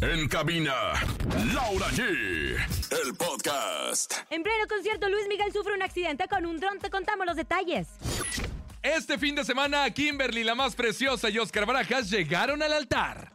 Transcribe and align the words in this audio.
En 0.00 0.28
cabina, 0.28 0.74
Laura 1.52 1.86
G. 1.88 2.02
El 2.02 3.14
podcast. 3.16 4.12
En 4.30 4.42
pleno 4.42 4.66
concierto, 4.68 5.08
Luis 5.08 5.26
Miguel 5.28 5.52
sufre 5.52 5.74
un 5.74 5.82
accidente 5.82 6.28
con 6.28 6.44
un 6.46 6.58
dron. 6.58 6.78
Te 6.78 6.90
contamos 6.90 7.26
los 7.26 7.36
detalles. 7.36 7.88
Este 8.82 9.18
fin 9.18 9.34
de 9.34 9.44
semana, 9.44 9.88
Kimberly, 9.90 10.44
la 10.44 10.54
más 10.54 10.74
preciosa, 10.74 11.30
y 11.30 11.38
Oscar 11.38 11.64
Barajas 11.64 12.10
llegaron 12.10 12.62
al 12.62 12.72
altar. 12.72 13.32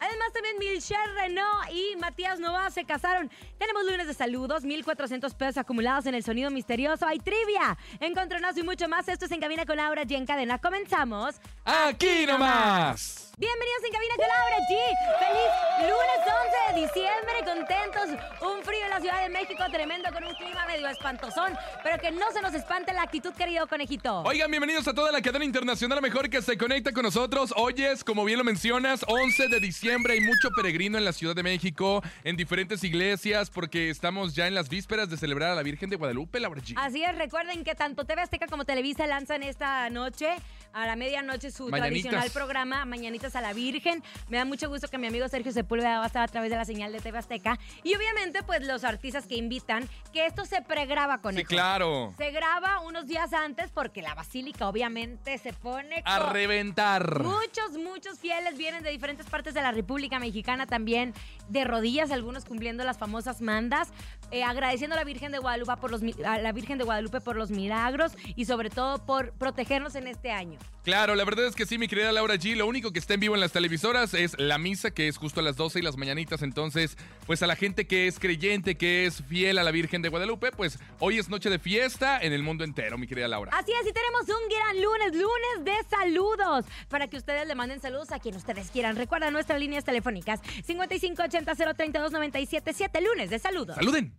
Además, 0.00 0.32
también 0.32 0.56
Michelle 0.58 1.12
Renault 1.14 1.70
y 1.72 1.96
Matías 1.96 2.40
Nova 2.40 2.70
se 2.70 2.84
casaron. 2.84 3.30
Tenemos 3.58 3.84
lunes 3.84 4.06
de 4.06 4.14
saludos, 4.14 4.64
1,400 4.64 5.34
pesos 5.34 5.58
acumulados 5.58 6.06
en 6.06 6.14
el 6.14 6.24
sonido 6.24 6.50
misterioso. 6.50 7.06
Hay 7.06 7.18
trivia, 7.18 7.76
encontronazo 8.00 8.60
y 8.60 8.62
mucho 8.62 8.88
más. 8.88 9.06
Esto 9.08 9.26
es 9.26 9.32
En 9.32 9.40
Cabina 9.40 9.64
con 9.64 9.76
Laura 9.76 10.02
G. 10.04 10.16
En 10.16 10.26
cadena. 10.26 10.58
Comenzamos. 10.58 11.36
¡Aquí 11.64 12.26
nomás! 12.26 13.27
Bienvenidos 13.38 13.84
en 13.86 13.92
Cabina 13.92 14.14
con 14.16 14.26
Laura 14.26 14.58
G. 14.66 14.74
Feliz 15.20 15.88
lunes 15.88 16.20
11 16.26 16.74
de 16.74 16.80
diciembre, 16.80 17.34
contentos. 17.44 18.08
Un 18.42 18.64
frío 18.64 18.82
en 18.82 18.90
la 18.90 19.00
Ciudad 19.00 19.22
de 19.22 19.28
México 19.28 19.62
tremendo 19.70 20.12
con 20.12 20.24
un 20.24 20.34
clima 20.34 20.66
medio 20.66 20.88
espantosón, 20.88 21.56
pero 21.84 22.02
que 22.02 22.10
no 22.10 22.32
se 22.32 22.42
nos 22.42 22.52
espante 22.52 22.92
la 22.92 23.02
actitud, 23.02 23.32
querido 23.32 23.68
conejito. 23.68 24.22
Oigan, 24.22 24.50
bienvenidos 24.50 24.88
a 24.88 24.92
toda 24.92 25.12
la 25.12 25.22
cadena 25.22 25.44
internacional 25.44 26.02
mejor 26.02 26.28
que 26.28 26.42
se 26.42 26.58
conecta 26.58 26.90
con 26.90 27.04
nosotros. 27.04 27.54
Hoy 27.54 27.74
es, 27.78 28.02
como 28.02 28.24
bien 28.24 28.38
lo 28.38 28.44
mencionas, 28.44 29.04
11 29.06 29.46
de 29.46 29.60
diciembre. 29.60 30.14
Hay 30.14 30.20
mucho 30.20 30.48
peregrino 30.56 30.98
en 30.98 31.04
la 31.04 31.12
Ciudad 31.12 31.36
de 31.36 31.44
México, 31.44 32.02
en 32.24 32.36
diferentes 32.36 32.82
iglesias, 32.82 33.50
porque 33.50 33.88
estamos 33.88 34.34
ya 34.34 34.48
en 34.48 34.54
las 34.56 34.68
vísperas 34.68 35.10
de 35.10 35.16
celebrar 35.16 35.52
a 35.52 35.54
la 35.54 35.62
Virgen 35.62 35.90
de 35.90 35.94
Guadalupe, 35.94 36.40
Laura 36.40 36.60
G. 36.60 36.74
Así 36.76 37.04
es, 37.04 37.16
recuerden 37.16 37.62
que 37.62 37.76
tanto 37.76 38.04
TV 38.04 38.20
Azteca 38.20 38.48
como 38.48 38.64
Televisa 38.64 39.06
lanzan 39.06 39.44
esta 39.44 39.88
noche, 39.90 40.34
a 40.72 40.86
la 40.86 40.96
medianoche, 40.96 41.50
su 41.50 41.68
Mañanitas. 41.68 41.88
tradicional 42.10 42.30
programa 42.30 42.84
Mañanitas 42.84 43.34
a 43.36 43.40
la 43.40 43.52
Virgen. 43.52 44.02
Me 44.28 44.36
da 44.36 44.44
mucho 44.44 44.68
gusto 44.68 44.88
que 44.88 44.98
mi 44.98 45.06
amigo 45.06 45.28
Sergio 45.28 45.52
Sepúlveda 45.52 45.98
va 45.98 46.04
a 46.04 46.06
estar 46.06 46.22
a 46.22 46.28
través 46.28 46.50
de 46.50 46.56
la 46.56 46.64
señal 46.64 46.92
de 46.92 47.00
TV 47.00 47.18
Azteca. 47.18 47.58
Y 47.82 47.94
obviamente, 47.94 48.42
pues 48.42 48.64
los 48.66 48.84
artistas 48.84 49.26
que 49.26 49.36
invitan, 49.36 49.88
que 50.12 50.26
esto 50.26 50.44
se 50.44 50.62
pregraba 50.62 51.18
con 51.18 51.34
Sí, 51.34 51.44
claro. 51.44 52.14
Se 52.18 52.30
graba 52.30 52.80
unos 52.80 53.06
días 53.06 53.32
antes 53.32 53.70
porque 53.70 54.02
la 54.02 54.14
basílica 54.14 54.68
obviamente 54.68 55.38
se 55.38 55.52
pone 55.52 56.02
A 56.04 56.30
reventar. 56.32 57.22
Muchos, 57.22 57.72
muchos 57.78 58.18
fieles 58.18 58.56
vienen 58.56 58.82
de 58.82 58.90
diferentes 58.90 59.26
partes 59.26 59.54
de 59.54 59.62
la 59.62 59.72
República 59.72 60.18
Mexicana 60.18 60.66
también, 60.66 61.14
de 61.48 61.64
rodillas, 61.64 62.10
algunos 62.10 62.44
cumpliendo 62.44 62.84
las 62.84 62.98
famosas 62.98 63.40
mandas, 63.40 63.88
eh, 64.30 64.44
agradeciendo 64.44 64.94
a 64.94 64.98
la 64.98 65.04
Virgen 65.04 65.32
de 65.32 65.38
Guadalupe 65.38 65.76
por 65.80 65.90
los 65.90 66.02
mi- 66.02 66.14
a 66.24 66.38
la 66.38 66.52
Virgen 66.52 66.78
de 66.78 66.84
Guadalupe 66.84 67.20
por 67.20 67.36
los 67.36 67.50
milagros 67.50 68.12
y 68.36 68.44
sobre 68.44 68.70
todo 68.70 69.04
por 69.04 69.32
protegernos 69.32 69.94
en 69.94 70.06
este 70.06 70.30
año. 70.30 70.57
Claro, 70.88 71.14
la 71.16 71.24
verdad 71.26 71.44
es 71.44 71.54
que 71.54 71.66
sí, 71.66 71.76
mi 71.76 71.86
querida 71.86 72.10
Laura 72.12 72.36
G. 72.36 72.56
Lo 72.56 72.66
único 72.66 72.92
que 72.92 72.98
está 72.98 73.12
en 73.12 73.20
vivo 73.20 73.34
en 73.34 73.42
las 73.42 73.52
televisoras 73.52 74.14
es 74.14 74.38
la 74.38 74.56
misa, 74.56 74.90
que 74.90 75.06
es 75.06 75.18
justo 75.18 75.40
a 75.40 75.42
las 75.42 75.54
12 75.56 75.80
y 75.80 75.82
las 75.82 75.98
mañanitas. 75.98 76.40
Entonces, 76.40 76.96
pues 77.26 77.42
a 77.42 77.46
la 77.46 77.56
gente 77.56 77.86
que 77.86 78.06
es 78.06 78.18
creyente, 78.18 78.76
que 78.76 79.04
es 79.04 79.22
fiel 79.24 79.58
a 79.58 79.64
la 79.64 79.70
Virgen 79.70 80.00
de 80.00 80.08
Guadalupe, 80.08 80.50
pues 80.50 80.78
hoy 80.98 81.18
es 81.18 81.28
noche 81.28 81.50
de 81.50 81.58
fiesta 81.58 82.18
en 82.18 82.32
el 82.32 82.42
mundo 82.42 82.64
entero, 82.64 82.96
mi 82.96 83.06
querida 83.06 83.28
Laura. 83.28 83.52
Así 83.54 83.70
es, 83.70 83.86
y 83.86 83.92
tenemos 83.92 84.22
un 84.22 84.48
gran 84.48 84.82
lunes, 84.82 85.12
lunes 85.12 85.64
de 85.64 85.88
saludos, 85.90 86.64
para 86.88 87.06
que 87.06 87.18
ustedes 87.18 87.46
le 87.46 87.54
manden 87.54 87.82
saludos 87.82 88.10
a 88.10 88.18
quien 88.18 88.36
ustedes 88.36 88.70
quieran. 88.70 88.96
Recuerda 88.96 89.30
nuestras 89.30 89.60
líneas 89.60 89.84
telefónicas 89.84 90.40
5580 90.64 91.54
032 91.54 92.12
977 92.12 93.00
lunes 93.02 93.28
de 93.28 93.38
saludos. 93.38 93.76
¡Saluden! 93.76 94.14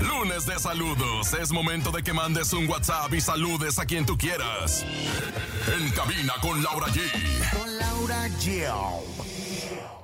Lunes 0.00 0.46
de 0.46 0.58
saludos. 0.58 1.32
Es 1.34 1.52
momento 1.52 1.90
de 1.90 2.02
que 2.02 2.12
mandes 2.12 2.52
un 2.52 2.68
WhatsApp 2.68 3.12
y 3.14 3.20
saludes 3.20 3.78
a 3.78 3.86
quien 3.86 4.04
tú 4.04 4.16
quieras. 4.18 4.84
En 5.78 5.90
cabina 5.90 6.34
con 6.40 6.62
Laura 6.62 6.88
G. 6.88 7.00
Con 7.56 7.78
Laura 7.78 8.28
G. 8.40 8.68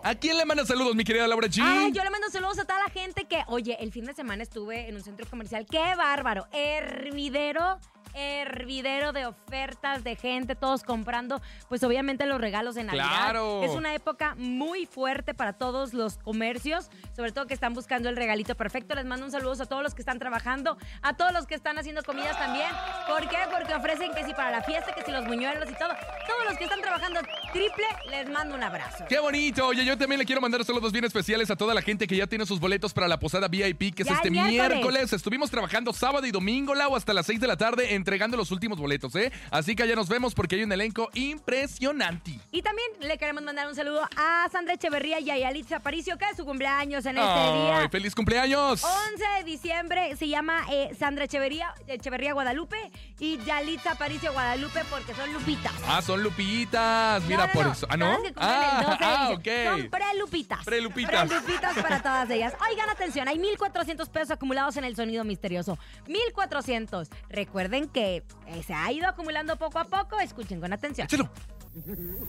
¿A 0.02 0.14
quién 0.14 0.38
le 0.38 0.46
manda 0.46 0.64
saludos, 0.64 0.94
mi 0.94 1.04
querida 1.04 1.26
Laura 1.28 1.48
G? 1.48 1.60
Ay, 1.62 1.92
yo 1.92 2.02
le 2.02 2.10
mando 2.10 2.30
saludos 2.30 2.58
a 2.58 2.64
toda 2.64 2.78
la 2.80 2.90
gente 2.90 3.24
que, 3.26 3.42
oye, 3.48 3.76
el 3.80 3.92
fin 3.92 4.06
de 4.06 4.14
semana 4.14 4.42
estuve 4.42 4.88
en 4.88 4.94
un 4.96 5.02
centro 5.02 5.26
comercial. 5.28 5.66
¡Qué 5.70 5.94
bárbaro! 5.96 6.46
Hervidero, 6.52 7.78
hervidero 8.14 9.12
de 9.12 9.26
ofertas, 9.26 10.04
de 10.04 10.16
gente, 10.16 10.54
todos 10.54 10.82
comprando, 10.82 11.40
pues 11.68 11.82
obviamente 11.84 12.26
los 12.26 12.40
regalos 12.40 12.74
de 12.74 12.84
Navidad. 12.84 13.04
¡Claro! 13.04 13.62
Es 13.62 13.72
una 13.72 13.94
época 13.94 14.34
muy 14.36 14.86
fuerte 14.86 15.34
para 15.34 15.52
todos 15.52 15.94
los 15.94 16.18
comercios, 16.18 16.90
sobre 17.14 17.32
todo 17.32 17.46
que 17.46 17.54
están 17.54 17.74
buscando 17.74 18.08
el 18.08 18.16
regalito 18.16 18.54
perfecto. 18.54 18.94
Les 18.94 19.04
mando 19.04 19.26
un 19.26 19.32
saludo 19.32 19.62
a 19.62 19.66
todos 19.66 19.82
los 19.82 19.94
que 19.94 20.02
están 20.02 20.18
trabajando, 20.18 20.76
a 21.02 21.16
todos 21.16 21.32
los 21.32 21.46
que 21.46 21.54
están 21.54 21.78
haciendo 21.78 22.02
comidas 22.02 22.38
también. 22.38 22.70
¿Por 23.08 23.28
qué? 23.28 23.38
Porque 23.50 23.74
ofrecen 23.74 24.14
que 24.14 24.24
si 24.24 24.32
para 24.32 24.50
la 24.50 24.62
fiesta, 24.62 24.94
que 24.94 25.02
si 25.02 25.10
los 25.10 25.26
buñuelos 25.26 25.68
y 25.70 25.74
todo. 25.74 25.90
Todos 26.26 26.44
los 26.48 26.56
que 26.56 26.64
están 26.64 26.80
trabajando 26.80 27.20
triple, 27.52 27.84
les 28.10 28.28
mando 28.30 28.54
un 28.54 28.62
abrazo. 28.62 29.04
¡Qué 29.08 29.18
bonito! 29.18 29.66
Oye, 29.66 29.84
yo 29.84 29.96
también 29.98 30.18
le 30.18 30.24
quiero 30.26 30.40
mandar 30.40 30.64
saludos 30.64 30.92
bien 30.92 31.04
especiales 31.04 31.50
a 31.50 31.56
toda 31.56 31.74
la 31.74 31.82
gente 31.82 32.06
que 32.06 32.16
ya 32.16 32.26
tiene 32.26 32.46
sus 32.46 32.60
boletos 32.60 32.92
para 32.92 33.08
la 33.08 33.18
posada 33.18 33.48
VIP, 33.48 33.94
que 33.94 34.02
es 34.02 34.08
Ya 34.08 34.14
este 34.14 34.30
miércoles. 34.30 34.70
miércoles. 34.70 35.12
Estuvimos 35.12 35.50
trabajando 35.50 35.92
sábado 35.92 36.26
y 36.26 36.30
domingo, 36.30 36.74
Lau, 36.74 36.94
hasta 36.96 37.12
las 37.12 37.26
6 37.26 37.40
de 37.40 37.46
la 37.46 37.56
tarde, 37.56 37.94
entregando 37.94 38.36
los 38.36 38.50
últimos 38.50 38.78
boletos, 38.78 39.14
¿eh? 39.16 39.32
Así 39.50 39.74
que 39.76 39.82
allá 39.82 39.94
nos 39.96 40.08
vemos 40.08 40.34
porque 40.34 40.56
hay 40.56 40.62
un 40.64 40.72
elenco 40.72 41.10
impresionante. 41.14 42.38
Y 42.52 42.62
también 42.62 42.88
le 43.00 43.18
queremos 43.18 43.42
mandar 43.42 43.66
un 43.68 43.74
saludo 43.74 44.08
a 44.16 44.48
Sandra 44.50 44.74
Echeverría 44.74 45.20
y 45.20 45.30
a 45.30 45.38
Yalitza 45.38 45.76
Aparicio, 45.76 46.16
que 46.18 46.24
es 46.30 46.36
su 46.36 46.44
cumpleaños 46.44 47.04
en 47.06 47.18
este 47.18 47.28
¡Ay, 47.30 47.80
día. 47.80 47.88
feliz 47.90 48.14
cumpleaños! 48.14 48.82
11 48.84 49.24
de 49.38 49.44
diciembre 49.44 50.16
se 50.16 50.28
llama 50.28 50.64
eh, 50.70 50.90
Sandra 50.98 51.24
Echeverría, 51.24 51.74
Echeverría 51.86 52.32
Guadalupe 52.32 52.76
y 53.18 53.38
Yalitza 53.44 53.92
Aparicio 53.92 54.32
Guadalupe 54.32 54.80
porque 54.90 55.14
son 55.14 55.32
lupitas. 55.32 55.72
Ah, 55.86 56.00
son 56.02 56.22
lupitas. 56.22 57.22
Mira, 57.24 57.39
No, 57.40 57.46
no, 57.46 57.52
por 57.52 57.66
no, 57.66 57.72
eso. 57.72 57.86
Ah, 57.88 57.96
¿no? 57.96 58.10
las 58.10 58.22
que 58.22 58.34
cumplen 58.34 58.62
el 58.64 58.84
12 58.84 58.98
de 58.98 59.04
ah, 59.04 59.30
ok. 59.32 59.48
Son 59.64 59.90
prelupitas. 59.90 60.64
Prelupitas. 60.64 61.28
Prelupitas 61.28 61.74
para 61.78 62.02
todas 62.02 62.30
ellas. 62.30 62.54
Oigan, 62.70 62.88
atención, 62.90 63.28
hay 63.28 63.38
1,400 63.38 64.08
pesos 64.08 64.30
acumulados 64.30 64.76
en 64.76 64.84
el 64.84 64.96
sonido 64.96 65.24
misterioso. 65.24 65.78
1,400. 66.06 67.08
Recuerden 67.28 67.88
que 67.88 68.24
eh, 68.46 68.62
se 68.66 68.74
ha 68.74 68.90
ido 68.92 69.08
acumulando 69.08 69.56
poco 69.56 69.78
a 69.78 69.84
poco. 69.84 70.20
Escuchen 70.20 70.60
con 70.60 70.72
atención. 70.72 71.06
Échalo. 71.06 71.30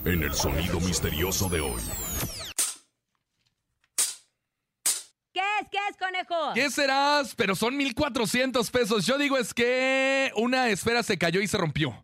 En 0.06 0.24
el 0.24 0.34
sonido 0.34 0.80
misterioso 0.80 1.50
de 1.50 1.62
hoy. 1.62 1.82
¿Qué 5.34 5.40
es? 5.62 5.70
¿Qué 5.72 5.78
es, 5.90 5.98
conejo? 5.98 6.54
¿Qué 6.54 6.70
serás? 6.70 7.34
Pero 7.36 7.56
son 7.56 7.78
1400 7.78 8.70
pesos. 8.70 9.06
Yo 9.06 9.18
digo 9.18 9.38
es 9.38 9.54
que 9.54 10.32
una 10.36 10.70
esfera 10.70 11.04
se 11.04 11.18
cayó 11.18 11.42
y 11.42 11.48
se 11.48 11.58
rompió. 11.58 11.96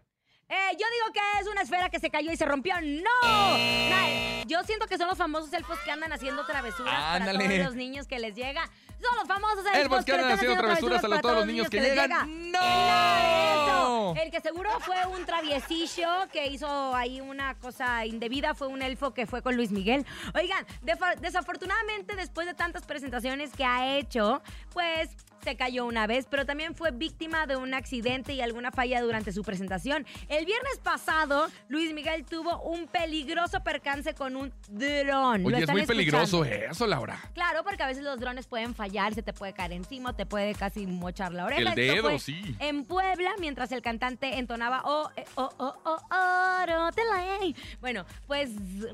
Eh, 0.49 0.55
yo 0.71 0.85
digo 0.93 1.13
que 1.13 1.39
es 1.41 1.47
una 1.47 1.61
esfera 1.61 1.89
que 1.89 1.99
se 1.99 2.09
cayó 2.09 2.31
y 2.31 2.37
se 2.37 2.45
rompió. 2.45 2.75
¡No! 2.81 3.57
Na- 3.89 4.43
Yo 4.45 4.63
siento 4.63 4.87
que 4.87 4.97
son 4.97 5.07
los 5.09 5.17
famosos 5.17 5.51
elfos 5.51 5.77
que 5.83 5.91
andan 5.91 6.13
haciendo 6.13 6.45
travesuras 6.45 6.93
Ándale. 6.95 7.37
para 7.39 7.49
todos 7.55 7.65
los 7.65 7.75
niños 7.75 8.07
que 8.07 8.17
les 8.19 8.33
llega. 8.33 8.63
Son 9.01 9.15
los 9.17 9.27
famosos 9.27 9.59
elfos, 9.65 9.77
Elfos 9.77 10.05
que 10.05 10.11
le 10.13 10.17
andan 10.19 10.31
haciendo 10.33 10.57
travesuras 10.57 11.03
a 11.03 11.07
para 11.09 11.21
todos 11.21 11.35
los 11.35 11.45
niños 11.47 11.69
que 11.69 11.81
les 11.81 11.89
llegan. 11.95 12.27
llega. 12.27 12.59
¡No! 12.59 14.13
El 14.15 14.31
que 14.31 14.39
seguro 14.41 14.69
fue 14.79 15.05
un 15.05 15.25
traviesillo 15.25 16.07
que 16.31 16.47
hizo 16.47 16.95
ahí 16.95 17.19
una 17.21 17.55
cosa 17.55 18.05
indebida 18.05 18.55
fue 18.55 18.67
un 18.67 18.81
elfo 18.81 19.13
que 19.13 19.27
fue 19.27 19.41
con 19.41 19.55
Luis 19.55 19.71
Miguel. 19.71 20.05
Oigan, 20.33 20.65
desafortunadamente 21.21 22.15
después 22.15 22.47
de 22.47 22.53
tantas 22.53 22.85
presentaciones 22.85 23.51
que 23.51 23.65
ha 23.65 23.97
hecho, 23.97 24.41
pues 24.73 25.09
se 25.43 25.55
cayó 25.55 25.85
una 25.85 26.07
vez, 26.07 26.27
pero 26.29 26.45
también 26.45 26.75
fue 26.75 26.91
víctima 26.91 27.45
de 27.47 27.55
un 27.55 27.73
accidente 27.73 28.33
y 28.33 28.41
alguna 28.41 28.71
falla 28.71 29.01
durante 29.01 29.31
su 29.31 29.43
presentación. 29.43 30.05
El 30.29 30.45
viernes 30.45 30.79
pasado, 30.83 31.47
Luis 31.69 31.93
Miguel 31.93 32.25
tuvo 32.25 32.61
un 32.61 32.87
peligroso 32.87 33.61
percance 33.63 34.13
con 34.13 34.35
un 34.35 34.53
dron. 34.69 35.45
Oye, 35.45 35.63
es 35.63 35.69
muy 35.69 35.85
peligroso 35.85 36.43
eso, 36.43 36.87
Laura. 36.87 37.19
Claro, 37.33 37.63
porque 37.63 37.83
a 37.83 37.87
veces 37.87 38.03
los 38.03 38.19
drones 38.19 38.47
pueden 38.47 38.73
fallar, 38.75 39.13
se 39.13 39.23
te 39.23 39.33
puede 39.33 39.53
caer 39.53 39.73
encima, 39.73 40.13
te 40.13 40.25
puede 40.25 40.53
casi 40.55 40.85
mochar 40.87 41.33
la 41.33 41.45
oreja. 41.45 41.73
El 41.73 41.75
dedo, 41.75 42.03
fue 42.03 42.19
sí. 42.19 42.55
En 42.59 42.85
Puebla, 42.85 43.31
mientras 43.39 43.71
el 43.71 43.81
cantante 43.81 44.37
entonaba 44.37 44.81
oh, 44.85 45.09
eh, 45.15 45.25
oh, 45.35 45.49
oh, 45.57 45.75
oh, 45.85 45.97
oro 46.63 46.89
de 46.91 47.01
ley. 47.39 47.55
Bueno, 47.79 48.05
pues 48.25 48.51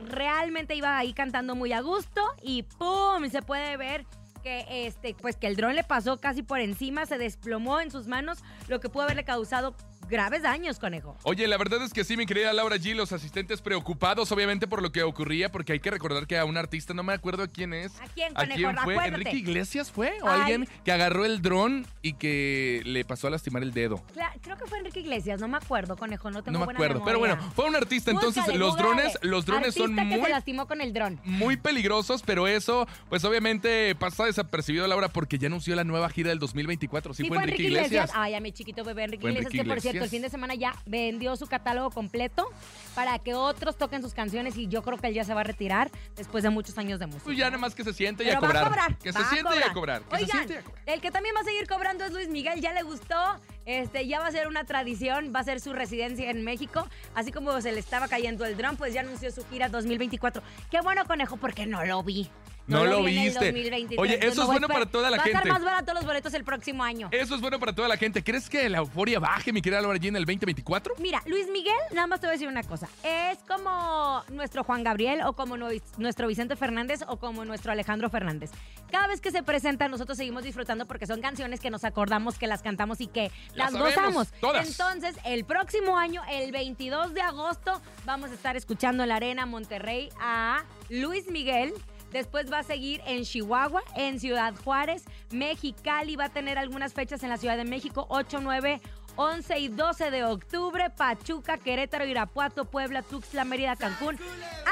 realmente 0.07 0.75
iba 0.75 0.97
ahí 0.97 1.13
cantando 1.13 1.55
muy 1.55 1.73
a 1.73 1.81
gusto 1.81 2.21
y 2.41 2.63
¡pum! 2.63 3.29
Se 3.29 3.41
puede 3.41 3.77
ver 3.77 4.05
que 4.43 4.85
este, 4.85 5.15
pues 5.19 5.37
que 5.37 5.47
el 5.47 5.55
dron 5.55 5.75
le 5.75 5.83
pasó 5.83 6.17
casi 6.19 6.43
por 6.43 6.59
encima, 6.59 7.05
se 7.05 7.17
desplomó 7.17 7.79
en 7.79 7.89
sus 7.89 8.07
manos, 8.07 8.39
lo 8.67 8.79
que 8.79 8.89
pudo 8.89 9.03
haberle 9.03 9.23
causado 9.23 9.73
graves 10.09 10.41
daños, 10.43 10.79
conejo. 10.79 11.15
Oye, 11.23 11.47
la 11.47 11.57
verdad 11.57 11.81
es 11.83 11.93
que 11.93 12.03
sí, 12.03 12.17
mi 12.17 12.25
querida 12.25 12.53
Laura 12.53 12.77
G, 12.77 12.93
los 12.95 13.11
asistentes 13.11 13.61
preocupados, 13.61 14.31
obviamente, 14.31 14.67
por 14.67 14.81
lo 14.81 14.91
que 14.91 15.03
ocurría, 15.03 15.51
porque 15.51 15.73
hay 15.73 15.79
que 15.79 15.91
recordar 15.91 16.27
que 16.27 16.37
a 16.37 16.45
un 16.45 16.57
artista, 16.57 16.93
no 16.93 17.03
me 17.03 17.13
acuerdo 17.13 17.49
quién 17.51 17.73
es. 17.73 17.93
¿A 18.01 18.05
quién, 18.13 18.31
¿A 18.35 18.41
conejo? 18.41 18.55
quién 18.55 18.75
fue? 18.83 18.93
Acuérdate. 18.93 19.07
¿Enrique 19.21 19.37
Iglesias 19.37 19.91
fue? 19.91 20.13
¿O 20.21 20.27
Ay. 20.29 20.41
alguien 20.41 20.67
que 20.83 20.91
agarró 20.91 21.25
el 21.25 21.41
dron 21.41 21.85
y 22.01 22.13
que 22.13 22.81
le 22.85 23.05
pasó 23.05 23.27
a 23.27 23.29
lastimar 23.31 23.63
el 23.63 23.73
dedo? 23.73 24.03
Cla- 24.15 24.33
creo 24.41 24.57
que 24.57 24.65
fue 24.65 24.77
Enrique 24.79 24.99
Iglesias, 24.99 25.39
no 25.39 25.47
me 25.47 25.57
acuerdo, 25.57 25.95
conejo, 25.97 26.29
no 26.31 26.43
tengo 26.43 26.53
No 26.53 26.59
me 26.59 26.65
buena 26.65 26.77
acuerdo. 26.79 27.03
Pero 27.05 27.19
bueno, 27.19 27.37
fue 27.55 27.65
un 27.65 27.75
artista, 27.75 28.11
entonces 28.11 28.43
Búscale, 28.43 28.59
los 28.59 28.77
drones, 28.77 29.17
los 29.21 29.45
drones 29.45 29.73
son 29.73 29.91
Artista 29.91 30.01
que 30.09 30.15
muy 30.17 30.25
se 30.25 30.29
lastimó 30.31 30.67
con 30.67 30.81
el 30.81 30.93
dron. 30.93 31.19
muy 31.23 31.57
peligrosos, 31.57 32.21
pero 32.25 32.47
eso, 32.47 32.87
pues 33.09 33.23
obviamente 33.25 33.95
pasa 33.95 34.25
desapercibido, 34.25 34.87
Laura, 34.87 35.07
porque 35.09 35.37
ya 35.37 35.47
anunció 35.47 35.75
la 35.75 35.83
nueva 35.83 36.09
gira 36.09 36.29
del 36.29 36.39
2024. 36.39 37.13
Sí, 37.13 37.27
fue 37.27 37.37
Enrique 37.37 37.63
Iglesias. 37.63 38.11
Ay, 38.13 38.35
a 38.35 38.39
mi 38.39 38.51
chiquito 38.51 38.83
bebé 38.83 39.03
Enrique 39.05 39.25
Iglesias, 39.27 39.45
Enrique 39.45 39.63
que 39.63 39.67
por 39.69 39.77
Iglesias. 39.77 39.92
Correcto. 39.99 40.03
El 40.05 40.09
fin 40.09 40.21
de 40.21 40.29
semana 40.29 40.55
ya 40.55 40.75
vendió 40.85 41.35
su 41.35 41.47
catálogo 41.47 41.91
completo 41.91 42.49
para 42.95 43.17
que 43.19 43.33
otros 43.33 43.77
toquen 43.77 44.01
sus 44.01 44.13
canciones 44.13 44.57
y 44.57 44.67
yo 44.67 44.81
creo 44.83 44.97
que 44.97 45.07
él 45.07 45.13
ya 45.13 45.23
se 45.23 45.33
va 45.33 45.41
a 45.41 45.43
retirar 45.43 45.91
después 46.15 46.43
de 46.43 46.49
muchos 46.49 46.77
años 46.77 46.99
de 46.99 47.07
música. 47.07 47.25
Pues 47.25 47.37
ya 47.37 47.45
nada 47.45 47.57
más 47.57 47.75
que 47.75 47.83
se 47.83 47.93
siente 47.93 48.23
y 48.23 48.29
a 48.29 48.39
cobrar. 48.39 48.97
Que 48.97 49.11
va 49.11 49.19
se 49.19 49.29
siente 49.29 49.55
y 49.59 49.63
a 49.63 49.73
cobrar. 49.73 50.03
Oigan, 50.11 50.47
el 50.85 51.01
que 51.01 51.11
también 51.11 51.35
va 51.35 51.41
a 51.41 51.43
seguir 51.43 51.67
cobrando 51.67 52.05
es 52.05 52.11
Luis 52.11 52.29
Miguel. 52.29 52.61
Ya 52.61 52.73
le 52.73 52.83
gustó. 52.83 53.15
Este, 53.65 54.07
ya 54.07 54.19
va 54.19 54.27
a 54.27 54.31
ser 54.31 54.47
una 54.47 54.63
tradición, 54.65 55.31
va 55.35 55.39
a 55.39 55.43
ser 55.43 55.59
su 55.61 55.73
residencia 55.73 56.29
en 56.29 56.43
México. 56.43 56.87
Así 57.15 57.31
como 57.31 57.59
se 57.61 57.71
le 57.71 57.79
estaba 57.79 58.07
cayendo 58.07 58.45
el 58.45 58.57
dron, 58.57 58.75
pues 58.77 58.93
ya 58.93 59.01
anunció 59.01 59.31
su 59.31 59.45
gira 59.47 59.69
2024. 59.69 60.41
Qué 60.69 60.81
bueno, 60.81 61.05
conejo, 61.05 61.37
porque 61.37 61.65
no 61.65 61.83
lo 61.85 62.03
vi. 62.03 62.29
No 62.65 62.85
lo 62.85 63.03
vi 63.03 63.11
en 63.11 63.17
el 63.17 63.23
viste. 63.25 63.45
2023, 63.51 63.99
Oye, 63.99 64.25
eso 64.25 64.41
es 64.43 64.47
bueno 64.47 64.69
para 64.69 64.85
toda 64.85 65.09
la 65.09 65.17
Va 65.17 65.23
a 65.23 65.25
gente. 65.25 65.37
estar 65.39 65.51
más 65.51 65.63
barato 65.65 65.93
los 65.93 66.05
boletos 66.05 66.33
el 66.33 66.45
próximo 66.45 66.81
año. 66.81 67.09
Eso 67.11 67.35
es 67.35 67.41
bueno 67.41 67.59
para 67.59 67.75
toda 67.75 67.89
la 67.89 67.97
gente. 67.97 68.23
¿Crees 68.23 68.49
que 68.49 68.69
la 68.69 68.77
euforia 68.77 69.19
baje, 69.19 69.51
mi 69.51 69.61
querida 69.61 69.81
Laura 69.81 69.99
G, 69.99 70.07
en 70.07 70.15
el 70.15 70.23
2024? 70.23 70.93
Mira, 70.99 71.21
Luis 71.25 71.45
Miguel, 71.51 71.75
nada 71.91 72.07
más 72.07 72.21
te 72.21 72.27
voy 72.27 72.31
a 72.31 72.35
decir 72.35 72.47
una 72.47 72.63
cosa. 72.63 72.87
Es 73.03 73.37
como 73.39 74.23
nuestro 74.29 74.63
Juan 74.63 74.81
Gabriel 74.81 75.23
o 75.25 75.33
como 75.33 75.57
nue- 75.57 75.81
nuestro 75.97 76.25
Vicente 76.25 76.55
Fernández 76.55 77.01
o 77.09 77.17
como 77.17 77.43
nuestro 77.43 77.73
Alejandro 77.73 78.09
Fernández. 78.09 78.49
Cada 78.89 79.07
vez 79.07 79.19
que 79.19 79.31
se 79.31 79.43
presenta, 79.43 79.89
nosotros 79.89 80.17
seguimos 80.17 80.43
disfrutando 80.45 80.85
porque 80.85 81.05
son 81.05 81.19
canciones 81.19 81.59
que 81.59 81.69
nos 81.69 81.83
acordamos, 81.83 82.37
que 82.39 82.47
las 82.47 82.61
cantamos 82.61 83.01
y 83.01 83.07
que 83.07 83.29
Las 83.55 83.71
sabemos, 83.71 83.95
gozamos. 83.95 84.31
todas. 84.39 84.67
Entonces, 84.67 85.15
el 85.25 85.45
próximo 85.45 85.97
año, 85.97 86.21
el 86.29 86.51
22 86.51 87.13
de 87.13 87.21
agosto, 87.21 87.81
vamos 88.05 88.31
a 88.31 88.33
estar 88.33 88.55
escuchando 88.55 89.03
en 89.03 89.09
la 89.09 89.15
Arena 89.15 89.45
Monterrey 89.45 90.09
a 90.19 90.63
Luis 90.89 91.29
Miguel. 91.29 91.73
Después 92.11 92.51
va 92.51 92.59
a 92.59 92.63
seguir 92.63 93.01
en 93.07 93.23
Chihuahua, 93.23 93.81
en 93.95 94.19
Ciudad 94.19 94.53
Juárez, 94.63 95.03
Mexicali, 95.31 96.15
va 96.15 96.25
a 96.25 96.29
tener 96.29 96.59
algunas 96.59 96.93
fechas 96.93 97.23
en 97.23 97.29
la 97.29 97.37
Ciudad 97.37 97.57
de 97.57 97.65
México, 97.65 98.05
8, 98.09 98.39
9, 98.39 98.79
11 99.15 99.59
y 99.59 99.67
12 99.67 100.11
de 100.11 100.23
octubre, 100.23 100.89
Pachuca, 100.89 101.57
Querétaro, 101.57 102.05
Irapuato, 102.05 102.65
Puebla, 102.65 103.01
Tuxtla, 103.01 103.45
Mérida, 103.45 103.75
Cancún, 103.75 104.17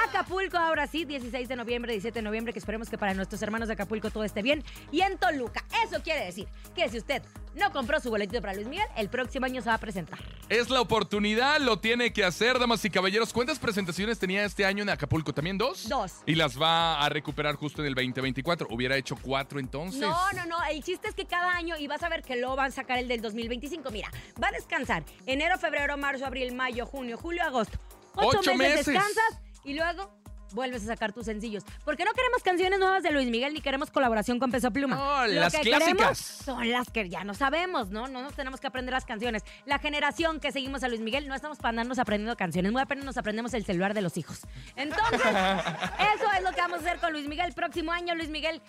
Acapulco, 0.08 0.58
ahora 0.58 0.88
sí, 0.88 1.06
16 1.06 1.48
de 1.48 1.56
noviembre, 1.56 1.94
17 1.94 2.20
de 2.20 2.24
noviembre, 2.24 2.54
que 2.54 2.60
esperemos 2.60 2.90
que 2.90 2.98
para 2.98 3.14
nuestros 3.14 3.42
hermanos 3.42 3.68
de 3.68 3.74
Acapulco 3.74 4.10
todo 4.10 4.24
esté 4.24 4.42
bien, 4.42 4.64
y 4.92 5.02
en 5.02 5.18
Toluca. 5.18 5.64
Eso 5.84 6.02
quiere 6.04 6.26
decir 6.26 6.48
que 6.76 6.90
si 6.90 6.98
usted 6.98 7.24
no 7.56 7.72
compró 7.72 8.00
su 8.00 8.10
boletito 8.10 8.42
para 8.42 8.54
Luis 8.54 8.68
Miguel, 8.68 8.88
el 8.96 9.10
próximo 9.10 9.46
año 9.46 9.62
se 9.62 9.70
va 9.70 9.76
a 9.76 9.78
presentar. 9.78 10.20
Es 10.50 10.70
la 10.70 10.82
oportunidad, 10.82 11.60
lo 11.60 11.80
tiene 11.80 12.14
que 12.14 12.24
hacer, 12.24 12.60
damas 12.60 12.84
y 12.86 12.90
caballeros. 12.90 13.34
¿Cuántas 13.34 13.60
presentaciones 13.60 14.20
tenía 14.20 14.44
este 14.44 14.66
año 14.66 14.84
en 14.84 14.90
Acapulco? 14.90 15.34
¿También 15.34 15.58
dos? 15.58 15.88
Dos. 15.88 16.14
Y 16.26 16.36
las 16.36 16.60
va 16.62 17.00
a 17.02 17.10
recuperar 17.10 17.56
justo 17.56 17.82
en 17.82 17.88
el 17.88 17.96
2024. 17.96 18.68
Hubiera 18.70 18.96
hecho 18.98 19.16
cuatro 19.22 19.60
entonces. 19.60 20.02
No, 20.02 20.32
no, 20.34 20.46
no. 20.46 20.64
El 20.66 20.84
chiste 20.84 21.08
es 21.08 21.16
que 21.16 21.26
cada 21.26 21.52
año, 21.52 21.76
y 21.78 21.88
vas 21.88 22.04
a 22.04 22.10
ver 22.10 22.22
que 22.24 22.36
lo 22.36 22.56
van 22.56 22.68
a 22.68 22.72
sacar 22.72 22.98
el 22.98 23.08
del 23.08 23.22
2025. 23.22 23.92
Mira, 23.92 24.10
va 24.42 24.48
a 24.50 24.52
descansar 24.52 25.04
enero, 25.26 25.58
febrero, 25.58 25.98
marzo, 25.98 26.26
abril, 26.26 26.54
mayo, 26.54 26.86
junio, 26.86 27.18
julio, 27.18 27.44
agosto. 27.44 27.78
Ocho, 28.16 28.40
Ocho 28.40 28.56
meses, 28.56 28.88
meses. 28.88 28.94
descansas 28.94 29.42
y 29.64 29.74
luego 29.74 30.21
vuelves 30.54 30.84
a 30.84 30.88
sacar 30.88 31.14
tus 31.14 31.26
sencillos. 31.26 31.64
Porque 31.86 32.06
no 32.06 32.12
queremos 32.14 32.44
canciones 32.44 32.80
nuevas 32.80 33.04
de 33.04 33.12
Luis 33.12 33.28
Miguel 33.28 33.54
ni 33.54 33.62
queremos 33.62 33.92
colaboración 33.92 34.40
con 34.40 34.52
Peso 34.52 34.72
Pluma. 34.72 34.96
No, 34.96 35.28
Lo 35.28 35.42
las 35.42 35.54
que 35.54 35.62
clásicas. 35.62 35.94
queremos 35.98 36.18
Son 36.18 36.72
las 36.72 36.90
que 36.90 37.10
ya 37.10 37.24
no 37.24 37.34
sabemos, 37.34 37.90
¿no? 37.90 38.08
No 38.08 38.22
nos 38.22 38.34
tenemos 38.34 38.60
que 38.60 38.68
aprender 38.68 38.94
las 38.94 39.06
canciones. 39.06 39.44
La 39.66 39.80
generación 39.80 40.40
que 40.40 40.52
seguimos 40.52 40.84
a 40.84 40.88
Luis 40.88 41.02
Miguel 41.02 41.28
no 41.28 41.36
estamos 41.36 41.58
para 41.58 41.70
andarnos 41.70 42.00
aprendiendo 42.00 42.36
canciones. 42.36 42.72
Muy 42.72 42.82
apenas 42.82 43.06
nos 43.06 43.18
aprendemos 43.18 43.54
el 43.54 43.66
celular 43.66 43.94
de 43.94 44.02
los 44.02 44.18
hijos. 44.18 44.42
Entonces, 44.76 45.22
eso 45.22 46.32
es 46.38 46.44
lo 46.44 46.52
que 46.52 46.62
vamos 46.62 46.80
a 46.80 46.82
hacer 46.82 47.00
con 47.00 47.12
Luis 47.14 47.28
Miguel. 47.28 47.54
Próximo 47.54 47.92
año, 47.92 48.16
Luis 48.16 48.30
Miguel. 48.30 48.62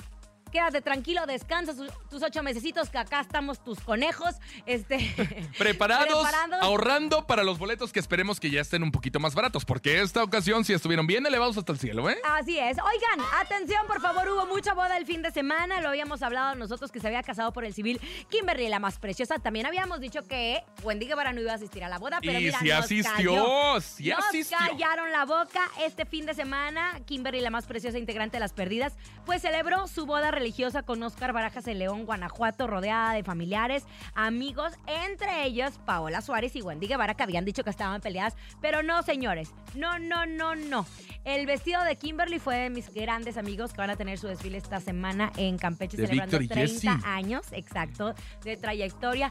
Quédate 0.52 0.82
tranquilo, 0.82 1.24
descansa 1.26 1.72
tus 2.10 2.22
ocho 2.22 2.42
mesecitos, 2.42 2.90
que 2.90 2.98
acá 2.98 3.20
estamos 3.20 3.64
tus 3.64 3.80
conejos. 3.80 4.34
Este, 4.66 4.98
Preparados, 5.58 6.22
preparados. 6.22 6.62
ahorrando 6.62 7.26
para 7.26 7.42
los 7.42 7.58
boletos 7.58 7.92
que 7.92 7.98
esperemos 8.00 8.38
que 8.38 8.50
ya 8.50 8.60
estén 8.60 8.82
un 8.82 8.92
poquito 8.92 9.18
más 9.18 9.34
baratos, 9.34 9.64
porque 9.64 10.00
esta 10.02 10.22
ocasión 10.22 10.64
sí 10.64 10.72
estuvieron 10.72 11.06
bien 11.06 11.24
elevados 11.26 11.56
hasta 11.56 11.72
el 11.72 11.78
cielo, 11.78 12.08
¿eh? 12.10 12.18
Así 12.24 12.58
es. 12.58 12.76
Oigan, 12.78 13.26
atención, 13.40 13.86
por 13.86 14.00
favor, 14.00 14.28
hubo 14.28 14.46
mucha 14.46 14.74
boda 14.74 14.96
el 14.98 15.06
fin 15.06 15.22
de 15.22 15.30
semana. 15.30 15.80
Lo 15.80 15.88
habíamos 15.88 16.22
hablado 16.22 16.54
nosotros 16.54 16.92
que 16.92 17.00
se 17.00 17.06
había 17.06 17.22
casado 17.22 17.52
por 17.52 17.64
el 17.64 17.72
civil 17.72 18.00
Kimberly, 18.28 18.68
la 18.68 18.78
más 18.78 18.98
preciosa. 18.98 19.38
También 19.38 19.64
habíamos 19.66 20.00
dicho 20.00 20.22
que 20.22 20.62
Wendy 20.82 21.06
Guevara 21.06 21.32
no 21.32 21.40
iba 21.40 21.52
a 21.52 21.54
asistir 21.56 21.82
a 21.84 21.88
la 21.88 21.98
boda, 21.98 22.18
pero 22.20 22.38
y 22.38 22.44
mira, 22.44 22.58
sí 22.58 22.68
nos 22.68 22.78
asistió, 22.84 23.12
cayó. 23.14 23.80
sí 23.80 24.10
Nos 24.10 24.24
asistió. 24.26 24.58
callaron 24.58 25.10
la 25.12 25.24
boca 25.24 25.60
este 25.80 26.04
fin 26.04 26.26
de 26.26 26.34
semana. 26.34 27.00
Kimberly, 27.06 27.40
la 27.40 27.50
más 27.50 27.66
preciosa 27.66 27.98
integrante 27.98 28.36
de 28.36 28.40
Las 28.40 28.52
Perdidas, 28.52 28.92
pues 29.24 29.42
celebró 29.42 29.86
su 29.88 30.04
boda 30.06 30.30
religiosa 30.42 30.82
con 30.82 31.00
Oscar 31.04 31.32
Barajas 31.32 31.68
en 31.68 31.78
León, 31.78 32.04
Guanajuato, 32.04 32.66
rodeada 32.66 33.12
de 33.14 33.22
familiares, 33.22 33.84
amigos, 34.14 34.72
entre 34.88 35.44
ellos 35.46 35.78
Paola 35.86 36.20
Suárez 36.20 36.56
y 36.56 36.62
Wendy 36.62 36.88
Guevara, 36.88 37.14
que 37.14 37.22
habían 37.22 37.44
dicho 37.44 37.62
que 37.62 37.70
estaban 37.70 38.00
peleadas. 38.00 38.34
Pero 38.60 38.82
no, 38.82 39.04
señores, 39.04 39.50
no, 39.76 40.00
no, 40.00 40.26
no, 40.26 40.56
no. 40.56 40.84
El 41.24 41.46
vestido 41.46 41.84
de 41.84 41.94
Kimberly 41.94 42.40
fue 42.40 42.56
de 42.56 42.70
mis 42.70 42.92
grandes 42.92 43.36
amigos 43.36 43.72
que 43.72 43.78
van 43.78 43.90
a 43.90 43.96
tener 43.96 44.18
su 44.18 44.26
desfile 44.26 44.58
esta 44.58 44.80
semana 44.80 45.30
en 45.36 45.58
Campeche, 45.58 45.96
De 45.96 46.08
celebrando 46.08 46.40
Víctor 46.40 46.58
y 46.58 46.66
30 46.66 46.92
Jessy. 46.92 47.06
años, 47.06 47.46
exacto, 47.52 48.14
de 48.42 48.56
trayectoria. 48.56 49.30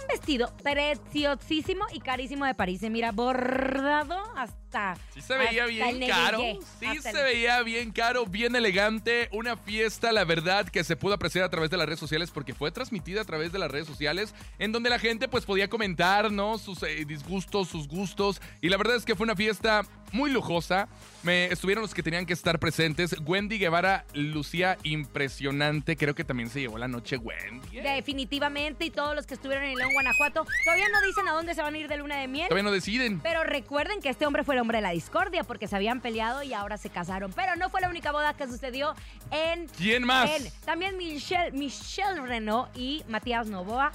Un 0.00 0.06
vestido 0.08 0.52
preciosísimo 0.62 1.84
y 1.92 2.00
carísimo 2.00 2.44
de 2.46 2.54
París. 2.54 2.80
Mira 2.90 3.12
bordado 3.12 4.16
hasta. 4.36 4.96
Sí 5.14 5.20
se 5.22 5.36
veía 5.38 5.64
bien 5.66 6.02
el 6.02 6.08
caro. 6.10 6.38
Sí 6.78 7.00
se 7.00 7.10
el- 7.10 7.16
veía 7.24 7.62
bien 7.62 7.90
caro, 7.90 8.26
bien 8.26 8.54
elegante. 8.54 9.28
Una 9.32 9.56
fiesta, 9.56 10.12
la 10.12 10.24
verdad, 10.24 10.68
que 10.68 10.84
se 10.84 10.94
pudo 10.96 11.14
apreciar 11.14 11.44
a 11.44 11.48
través 11.50 11.70
de 11.70 11.76
las 11.78 11.86
redes 11.86 11.98
sociales 12.00 12.30
porque 12.30 12.54
fue 12.54 12.70
transmitida 12.70 13.22
a 13.22 13.24
través 13.24 13.50
de 13.50 13.58
las 13.58 13.70
redes 13.70 13.86
sociales 13.86 14.34
en 14.58 14.72
donde 14.72 14.90
la 14.90 14.98
gente 14.98 15.26
pues 15.28 15.44
podía 15.46 15.68
comentar, 15.68 16.30
¿no? 16.30 16.58
Sus 16.58 16.82
eh, 16.82 17.04
disgustos, 17.06 17.68
sus 17.68 17.88
gustos. 17.88 18.40
Y 18.60 18.68
la 18.68 18.76
verdad 18.76 18.96
es 18.96 19.04
que 19.04 19.16
fue 19.16 19.24
una 19.24 19.36
fiesta 19.36 19.82
muy 20.12 20.30
lujosa. 20.30 20.88
Me 21.22 21.46
estuvieron 21.46 21.82
los 21.82 21.92
que 21.94 22.02
tenían 22.02 22.24
que 22.26 22.32
estar 22.34 22.58
presentes. 22.58 23.16
Wendy 23.24 23.58
Guevara 23.58 24.04
lucía 24.14 24.76
impresionante. 24.82 25.96
Creo 25.96 26.14
que 26.14 26.24
también 26.24 26.48
se 26.50 26.60
llevó 26.60 26.76
la 26.78 26.88
noche 26.88 27.16
Wendy. 27.16 27.78
¿eh? 27.78 27.82
Definitivamente, 27.82 28.84
y 28.84 28.90
todos 28.90 29.14
los 29.16 29.26
que 29.26 29.34
estuvieron 29.34 29.64
en 29.64 29.78
León, 29.88 29.92
Guanajuato, 29.94 30.46
todavía 30.64 30.86
no 30.92 31.00
dicen 31.02 31.26
a 31.28 31.32
dónde 31.32 31.54
se 31.54 31.62
van 31.62 31.74
a 31.74 31.78
ir 31.78 31.88
de 31.88 31.96
luna 31.96 32.16
de 32.16 32.28
miel. 32.28 32.48
Todavía 32.48 32.64
no 32.64 32.70
deciden. 32.72 33.20
Pero 33.20 33.42
recuerden 33.44 34.00
que 34.00 34.08
este 34.08 34.26
hombre 34.26 34.44
fue 34.44 34.54
el 34.54 34.60
hombre 34.60 34.78
de 34.78 34.82
la 34.82 34.90
discordia 34.90 35.44
porque 35.44 35.66
se 35.68 35.76
habían 35.76 36.00
peleado 36.00 36.42
y 36.42 36.52
ahora 36.54 36.76
se 36.76 36.90
casaron. 36.90 37.32
Pero 37.32 37.56
no 37.56 37.70
fue 37.70 37.80
la 37.80 37.88
única 37.88 38.12
boda 38.12 38.34
que 38.34 38.46
sucedió 38.46 38.94
en 39.30 39.66
¿Quién 39.76 40.04
más? 40.04 40.30
En- 40.30 40.50
también 40.64 40.96
Michelle, 40.96 41.52
Michelle 41.52 42.20
Renault 42.20 42.68
y 42.76 43.04
Matías 43.08 43.46
Novoa 43.48 43.92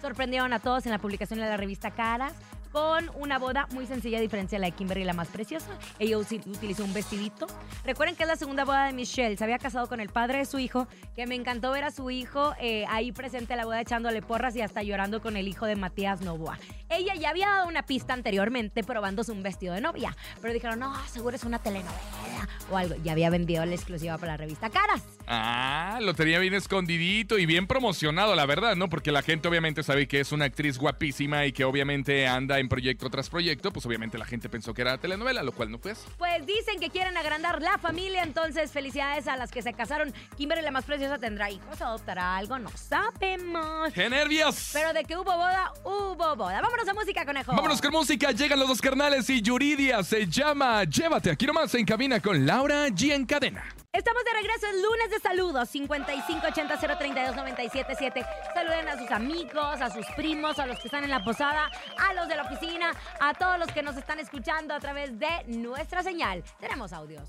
sorprendieron 0.00 0.52
a 0.52 0.58
todos 0.60 0.86
en 0.86 0.92
la 0.92 0.98
publicación 0.98 1.38
de 1.40 1.46
la 1.46 1.56
revista 1.56 1.90
Caras 1.90 2.32
con 2.70 3.10
una 3.14 3.38
boda 3.38 3.66
muy 3.72 3.86
sencilla 3.86 4.18
a 4.18 4.20
diferencia 4.20 4.56
de 4.56 4.60
la 4.60 4.66
de 4.66 4.72
Kimberly, 4.72 5.04
la 5.04 5.12
más 5.12 5.28
preciosa. 5.28 5.78
Ella 5.98 6.18
utilizó 6.18 6.84
un 6.84 6.94
vestidito. 6.94 7.46
Recuerden 7.84 8.16
que 8.16 8.22
es 8.22 8.28
la 8.28 8.36
segunda 8.36 8.64
boda 8.64 8.86
de 8.86 8.92
Michelle. 8.92 9.36
Se 9.36 9.44
había 9.44 9.58
casado 9.58 9.88
con 9.88 10.00
el 10.00 10.08
padre 10.08 10.38
de 10.38 10.44
su 10.44 10.58
hijo, 10.58 10.86
que 11.14 11.26
me 11.26 11.34
encantó 11.34 11.72
ver 11.72 11.84
a 11.84 11.90
su 11.90 12.10
hijo 12.10 12.54
eh, 12.60 12.84
ahí 12.88 13.12
presente 13.12 13.54
a 13.54 13.56
la 13.56 13.64
boda 13.64 13.80
echándole 13.80 14.22
porras 14.22 14.54
y 14.56 14.60
hasta 14.60 14.82
llorando 14.82 15.20
con 15.20 15.36
el 15.36 15.48
hijo 15.48 15.66
de 15.66 15.76
Matías 15.76 16.20
Novoa. 16.20 16.58
Ella 16.88 17.14
ya 17.14 17.30
había 17.30 17.48
dado 17.48 17.68
una 17.68 17.82
pista 17.82 18.14
anteriormente 18.14 18.82
probándose 18.82 19.32
un 19.32 19.42
vestido 19.42 19.74
de 19.74 19.80
novia, 19.80 20.16
pero 20.40 20.52
dijeron, 20.52 20.78
no, 20.80 20.94
seguro 21.06 21.36
es 21.36 21.44
una 21.44 21.58
telenovela 21.58 22.48
o 22.70 22.76
algo. 22.76 22.94
Ya 23.02 23.12
había 23.12 23.30
vendido 23.30 23.64
la 23.64 23.74
exclusiva 23.74 24.18
para 24.18 24.32
la 24.32 24.36
revista 24.36 24.70
Caras. 24.70 25.02
Ah, 25.26 25.98
lo 26.02 26.14
tenía 26.14 26.38
bien 26.38 26.54
escondidito 26.54 27.38
y 27.38 27.46
bien 27.46 27.66
promocionado, 27.66 28.34
la 28.34 28.46
verdad, 28.46 28.76
¿no? 28.76 28.88
Porque 28.88 29.12
la 29.12 29.22
gente 29.22 29.48
obviamente 29.48 29.82
sabe 29.82 30.08
que 30.08 30.20
es 30.20 30.32
una 30.32 30.46
actriz 30.46 30.78
guapísima 30.78 31.46
y 31.46 31.52
que 31.52 31.64
obviamente 31.64 32.26
anda 32.26 32.59
en 32.60 32.68
proyecto 32.68 33.10
tras 33.10 33.28
proyecto, 33.28 33.72
pues 33.72 33.84
obviamente 33.86 34.18
la 34.18 34.24
gente 34.24 34.48
pensó 34.48 34.74
que 34.74 34.82
era 34.82 34.98
telenovela, 34.98 35.42
lo 35.42 35.52
cual 35.52 35.70
no 35.70 35.78
fue 35.78 35.92
así. 35.92 36.06
Pues 36.18 36.46
dicen 36.46 36.78
que 36.78 36.90
quieren 36.90 37.16
agrandar 37.16 37.60
la 37.60 37.78
familia, 37.78 38.22
entonces 38.22 38.70
felicidades 38.70 39.26
a 39.26 39.36
las 39.36 39.50
que 39.50 39.62
se 39.62 39.72
casaron. 39.72 40.12
Kimberly, 40.36 40.62
la 40.62 40.70
más 40.70 40.84
preciosa, 40.84 41.18
tendrá 41.18 41.50
hijos, 41.50 41.80
adoptará 41.80 42.36
algo, 42.36 42.58
no 42.58 42.70
sabemos. 42.70 43.92
¡Qué 43.92 44.08
nervios! 44.08 44.70
Pero 44.72 44.92
de 44.92 45.04
que 45.04 45.16
hubo 45.16 45.24
boda, 45.24 45.72
hubo 45.84 46.36
boda. 46.36 46.60
Vámonos 46.60 46.88
a 46.88 46.94
música, 46.94 47.24
conejo. 47.24 47.52
Vámonos 47.52 47.80
con 47.80 47.92
música, 47.92 48.30
llegan 48.32 48.58
los 48.58 48.68
dos 48.68 48.80
carnales 48.80 49.28
y 49.30 49.42
Yuridia 49.42 50.02
se 50.02 50.26
llama 50.26 50.84
Llévate 50.84 51.30
aquí 51.30 51.46
nomás 51.46 51.74
en 51.74 51.84
cabina 51.84 52.20
con 52.20 52.46
Laura 52.46 52.88
G 52.88 53.12
en 53.12 53.26
cadena. 53.26 53.64
Estamos 53.92 54.22
de 54.24 54.30
regreso 54.34 54.66
el 54.68 54.82
lunes 54.82 55.10
de 55.10 55.18
saludos, 55.18 55.68
5580-032-977. 55.74 58.24
Saluden 58.54 58.88
a 58.88 58.96
sus 58.96 59.10
amigos, 59.10 59.80
a 59.80 59.90
sus 59.90 60.06
primos, 60.14 60.60
a 60.60 60.66
los 60.66 60.78
que 60.78 60.86
están 60.86 61.02
en 61.02 61.10
la 61.10 61.24
posada, 61.24 61.68
a 61.98 62.12
los 62.14 62.28
de 62.28 62.36
la 62.36 62.44
oficina, 62.44 62.92
a 63.20 63.34
todos 63.34 63.58
los 63.58 63.66
que 63.72 63.82
nos 63.82 63.96
están 63.96 64.20
escuchando 64.20 64.74
a 64.74 64.80
través 64.80 65.18
de 65.18 65.28
nuestra 65.48 66.04
señal. 66.04 66.44
Tenemos 66.60 66.92
audios. 66.92 67.28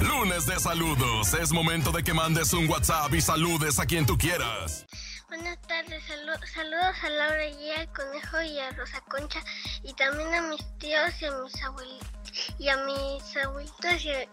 Lunes 0.00 0.44
de 0.46 0.58
saludos. 0.58 1.32
Es 1.34 1.52
momento 1.52 1.92
de 1.92 2.02
que 2.02 2.12
mandes 2.12 2.52
un 2.52 2.68
WhatsApp 2.68 3.14
y 3.14 3.20
saludes 3.20 3.78
a 3.78 3.86
quien 3.86 4.04
tú 4.04 4.18
quieras. 4.18 4.84
Buenas 5.28 5.60
tardes, 5.62 6.02
salu- 6.08 6.44
saludos 6.52 6.96
a 7.04 7.08
Laura 7.08 7.46
y 7.46 7.70
al 7.70 7.86
Conejo 7.92 8.42
y 8.42 8.58
a 8.58 8.72
Rosa 8.72 9.00
Concha 9.08 9.38
y 9.84 9.94
también 9.94 10.34
a 10.34 10.42
mis 10.42 10.60
tíos 10.78 11.22
y 11.22 11.26
a 11.26 11.30
mis 11.38 11.62
abuelitos 11.62 12.10
y 12.58 12.68
a 12.68 12.76
mis 12.78 13.36
abuelitos 13.36 14.04
y 14.04 14.10
a, 14.10 14.26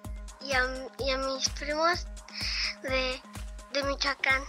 y 0.48 0.52
a- 0.54 0.88
y 1.06 1.12
a 1.12 1.18
mis 1.18 1.50
primos 1.50 2.06
de, 2.84 3.22
de 3.74 3.84
Michoacán. 3.84 4.42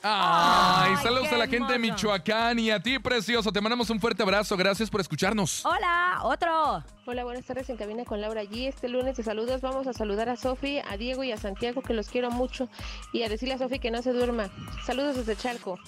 Ay, 0.00 0.94
Ay, 0.96 1.02
saludos 1.02 1.26
a 1.32 1.36
la 1.38 1.48
gente 1.48 1.72
de. 1.72 1.78
Michoacán 1.80 2.56
y 2.60 2.70
a 2.70 2.80
ti, 2.80 3.00
precioso. 3.00 3.50
Te 3.50 3.60
mandamos 3.60 3.90
un 3.90 3.98
fuerte 3.98 4.22
abrazo. 4.22 4.56
Gracias 4.56 4.88
por 4.88 5.00
escucharnos. 5.00 5.66
Hola, 5.66 6.20
otro. 6.22 6.84
Hola, 7.04 7.24
buenas 7.24 7.44
tardes 7.44 7.68
en 7.68 7.76
cabina 7.76 8.04
con 8.04 8.20
Laura 8.20 8.44
G. 8.44 8.68
Este 8.68 8.88
lunes 8.88 9.16
de 9.16 9.24
saludos 9.24 9.60
vamos 9.60 9.88
a 9.88 9.92
saludar 9.92 10.28
a 10.28 10.36
Sofi, 10.36 10.78
a 10.88 10.96
Diego 10.96 11.24
y 11.24 11.32
a 11.32 11.36
Santiago 11.36 11.82
que 11.82 11.94
los 11.94 12.08
quiero 12.10 12.30
mucho 12.30 12.68
y 13.12 13.24
a 13.24 13.28
decirle 13.28 13.54
a 13.54 13.58
Sofi 13.58 13.80
que 13.80 13.90
no 13.90 14.00
se 14.02 14.12
duerma. 14.12 14.50
Saludos 14.86 15.16
desde 15.16 15.34
Chalco. 15.34 15.80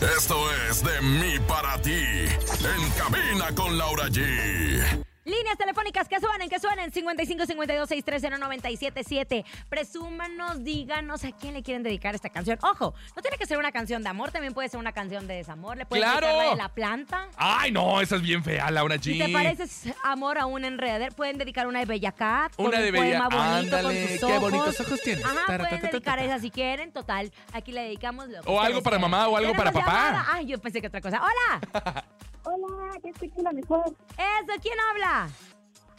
Esto 0.00 0.38
es 0.70 0.82
de 0.82 1.02
mí 1.02 1.34
para 1.46 1.76
ti. 1.82 1.90
En 1.90 2.90
cabina 2.96 3.54
con 3.54 3.76
Laura 3.76 4.08
G. 4.08 5.04
Líneas 5.24 5.56
telefónicas 5.56 6.06
que 6.08 6.20
suenen, 6.20 6.48
que 6.50 6.58
suenen. 6.58 6.90
55 6.92 7.46
52 7.46 7.88
630 7.88 8.38
977 8.38 9.44
Presúmanos, 9.68 10.62
díganos 10.62 11.24
a 11.24 11.32
quién 11.32 11.54
le 11.54 11.62
quieren 11.62 11.82
dedicar 11.82 12.14
esta 12.14 12.28
canción. 12.28 12.58
Ojo, 12.62 12.94
no 13.16 13.22
tiene 13.22 13.38
que 13.38 13.46
ser 13.46 13.56
una 13.58 13.72
canción 13.72 14.02
de 14.02 14.08
amor, 14.10 14.30
también 14.32 14.52
puede 14.52 14.68
ser 14.68 14.78
una 14.80 14.92
canción 14.92 15.26
de 15.26 15.34
desamor. 15.36 15.76
Le 15.78 15.86
pueden 15.86 16.04
¡Claro! 16.04 16.26
dedicar 16.26 16.44
la 16.46 16.50
de 16.50 16.56
la 16.56 16.68
planta. 16.68 17.28
Ay, 17.36 17.72
no, 17.72 18.00
esa 18.00 18.16
es 18.16 18.22
bien 18.22 18.44
fea, 18.44 18.70
Laura 18.70 18.96
G. 18.96 19.02
Si 19.14 19.18
te 19.18 19.28
pareces 19.30 19.94
amor 20.02 20.38
a 20.38 20.46
un 20.46 20.64
enredadero, 20.64 21.14
pueden 21.14 21.38
dedicar 21.38 21.66
una 21.66 21.78
de 21.78 21.86
Bella 21.86 22.12
Cat. 22.12 22.52
Una 22.58 22.80
de 22.80 22.90
un 22.90 22.96
poema 22.96 23.28
Bella- 23.28 23.54
bonito 23.54 23.76
Ándale, 23.76 23.82
con 23.82 24.08
sus 24.08 24.18
qué 24.18 24.24
ojos. 24.36 24.40
bonitos 24.50 24.80
ojos 24.80 25.00
tienes. 25.02 25.24
Ajá, 25.24 25.34
Tara, 25.46 25.64
pueden 25.64 25.80
ta, 25.80 25.86
ta, 25.86 25.90
ta, 25.90 25.92
dedicar 25.92 26.18
ta. 26.18 26.24
esa 26.24 26.38
si 26.38 26.50
quieren. 26.50 26.92
Total, 26.92 27.32
aquí 27.52 27.72
le 27.72 27.82
dedicamos 27.82 28.28
lo 28.28 28.42
que 28.42 28.48
O 28.50 28.60
algo 28.60 28.78
ustedes 28.78 28.82
para 28.84 28.96
quieran. 28.98 29.10
mamá 29.10 29.28
o 29.28 29.36
algo 29.38 29.52
para 29.54 29.70
¿Tenemos 29.72 29.90
papá. 29.94 30.06
llamada? 30.10 30.26
Ay, 30.32 30.46
yo 30.46 30.58
pensé 30.60 30.80
que 30.82 30.88
otra 30.88 31.00
cosa. 31.00 31.20
¡Hola! 31.22 32.04
Hola, 32.44 32.98
te 33.02 33.10
escucho 33.10 33.42
la 33.42 33.52
mejor. 33.52 33.84
¿Eso? 33.86 34.60
¿Quién 34.62 34.74
habla? 34.90 35.28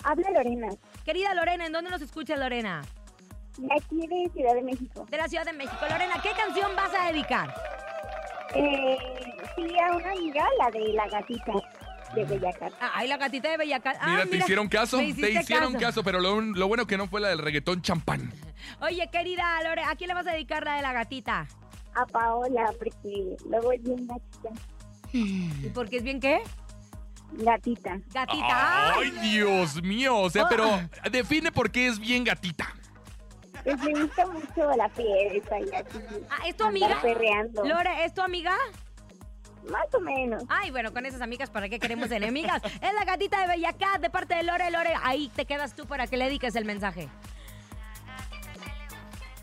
Habla 0.03 0.29
Lorena, 0.31 0.67
Querida 1.03 1.33
Lorena, 1.33 1.65
¿en 1.65 1.73
dónde 1.73 1.89
nos 1.89 2.01
escucha 2.01 2.35
Lorena? 2.35 2.83
de 3.57 3.67
aquí 3.73 4.07
de 4.07 4.29
Ciudad 4.33 4.53
de 4.53 4.61
México. 4.61 5.05
De 5.09 5.17
la 5.17 5.27
Ciudad 5.27 5.45
de 5.45 5.53
México. 5.53 5.77
Lorena, 5.89 6.15
¿qué 6.21 6.31
canción 6.37 6.75
vas 6.75 6.91
a 6.93 7.11
dedicar? 7.11 7.53
Eh, 8.53 8.97
sí, 9.55 9.79
a 9.79 9.95
una 9.95 10.11
amiga, 10.11 10.45
la 10.59 10.69
de 10.71 10.93
la 10.93 11.07
gatita 11.07 11.53
de 12.13 12.23
Bellacat. 12.25 12.73
Ay, 12.79 13.07
la 13.07 13.17
gatita 13.17 13.49
de 13.49 13.57
Bella 13.57 13.79
Cat. 13.79 13.97
Ah, 13.99 14.07
Mira, 14.11 14.25
te 14.25 14.37
hicieron 14.37 14.67
caso, 14.67 14.97
te 14.97 15.31
hicieron 15.31 15.73
caso, 15.73 16.03
pero 16.03 16.19
lo, 16.19 16.39
lo 16.41 16.67
bueno 16.67 16.85
que 16.85 16.97
no 16.97 17.07
fue 17.07 17.21
la 17.21 17.29
del 17.29 17.39
reggaetón 17.39 17.81
champán. 17.81 18.31
Oye, 18.81 19.09
querida 19.11 19.61
Lore, 19.63 19.83
¿a 19.83 19.95
quién 19.95 20.09
le 20.09 20.13
vas 20.13 20.27
a 20.27 20.31
dedicar 20.31 20.63
la 20.63 20.75
de 20.75 20.81
la 20.81 20.93
gatita? 20.93 21.47
A 21.95 22.05
Paola, 22.05 22.71
porque 22.77 23.35
luego 23.49 23.71
es 23.71 23.83
bien 23.83 24.07
gatita. 24.07 24.49
¿Y 25.17 25.69
por 25.73 25.89
qué 25.89 25.97
es 25.97 26.03
bien 26.03 26.19
qué? 26.19 26.41
Gatita. 27.33 27.99
Gatita. 28.13 28.95
Ay, 28.97 29.11
Dios 29.21 29.81
mío, 29.81 30.17
o 30.17 30.29
sea, 30.29 30.43
Oh. 30.43 30.47
pero 30.49 30.69
define 31.11 31.51
por 31.51 31.71
qué 31.71 31.87
es 31.87 31.99
bien 31.99 32.23
gatita. 32.23 32.73
Pues 33.63 33.77
me 33.79 33.99
gusta 34.01 34.27
mucho 34.27 34.71
la 34.77 34.87
fiesta 34.89 35.59
y 35.59 35.63
así. 35.73 35.99
Ah, 36.29 36.47
¿es 36.47 36.55
tu 36.55 36.63
amiga? 36.65 36.99
perreando. 37.01 37.65
Lore, 37.65 38.05
¿es 38.05 38.13
tu 38.13 38.21
amiga? 38.21 38.55
Más 39.71 39.91
o 39.95 39.99
menos. 39.99 40.43
Ay, 40.49 40.69
bueno, 40.69 40.93
con 40.93 41.05
esas 41.07 41.21
amigas, 41.21 41.49
¿para 41.49 41.67
qué 41.67 41.79
queremos 41.79 42.11
enemigas? 42.11 42.61
Es 42.81 42.93
la 42.93 43.03
gatita 43.05 43.41
de 43.41 43.47
Bella 43.47 43.73
Cat, 43.73 43.99
de 44.01 44.11
parte 44.11 44.35
de 44.35 44.43
Lore. 44.43 44.69
Lore, 44.69 44.93
ahí 45.01 45.31
te 45.35 45.45
quedas 45.45 45.75
tú 45.75 45.87
para 45.87 46.05
que 46.05 46.17
le 46.17 46.25
dediques 46.25 46.55
el 46.55 46.65
mensaje. 46.65 47.09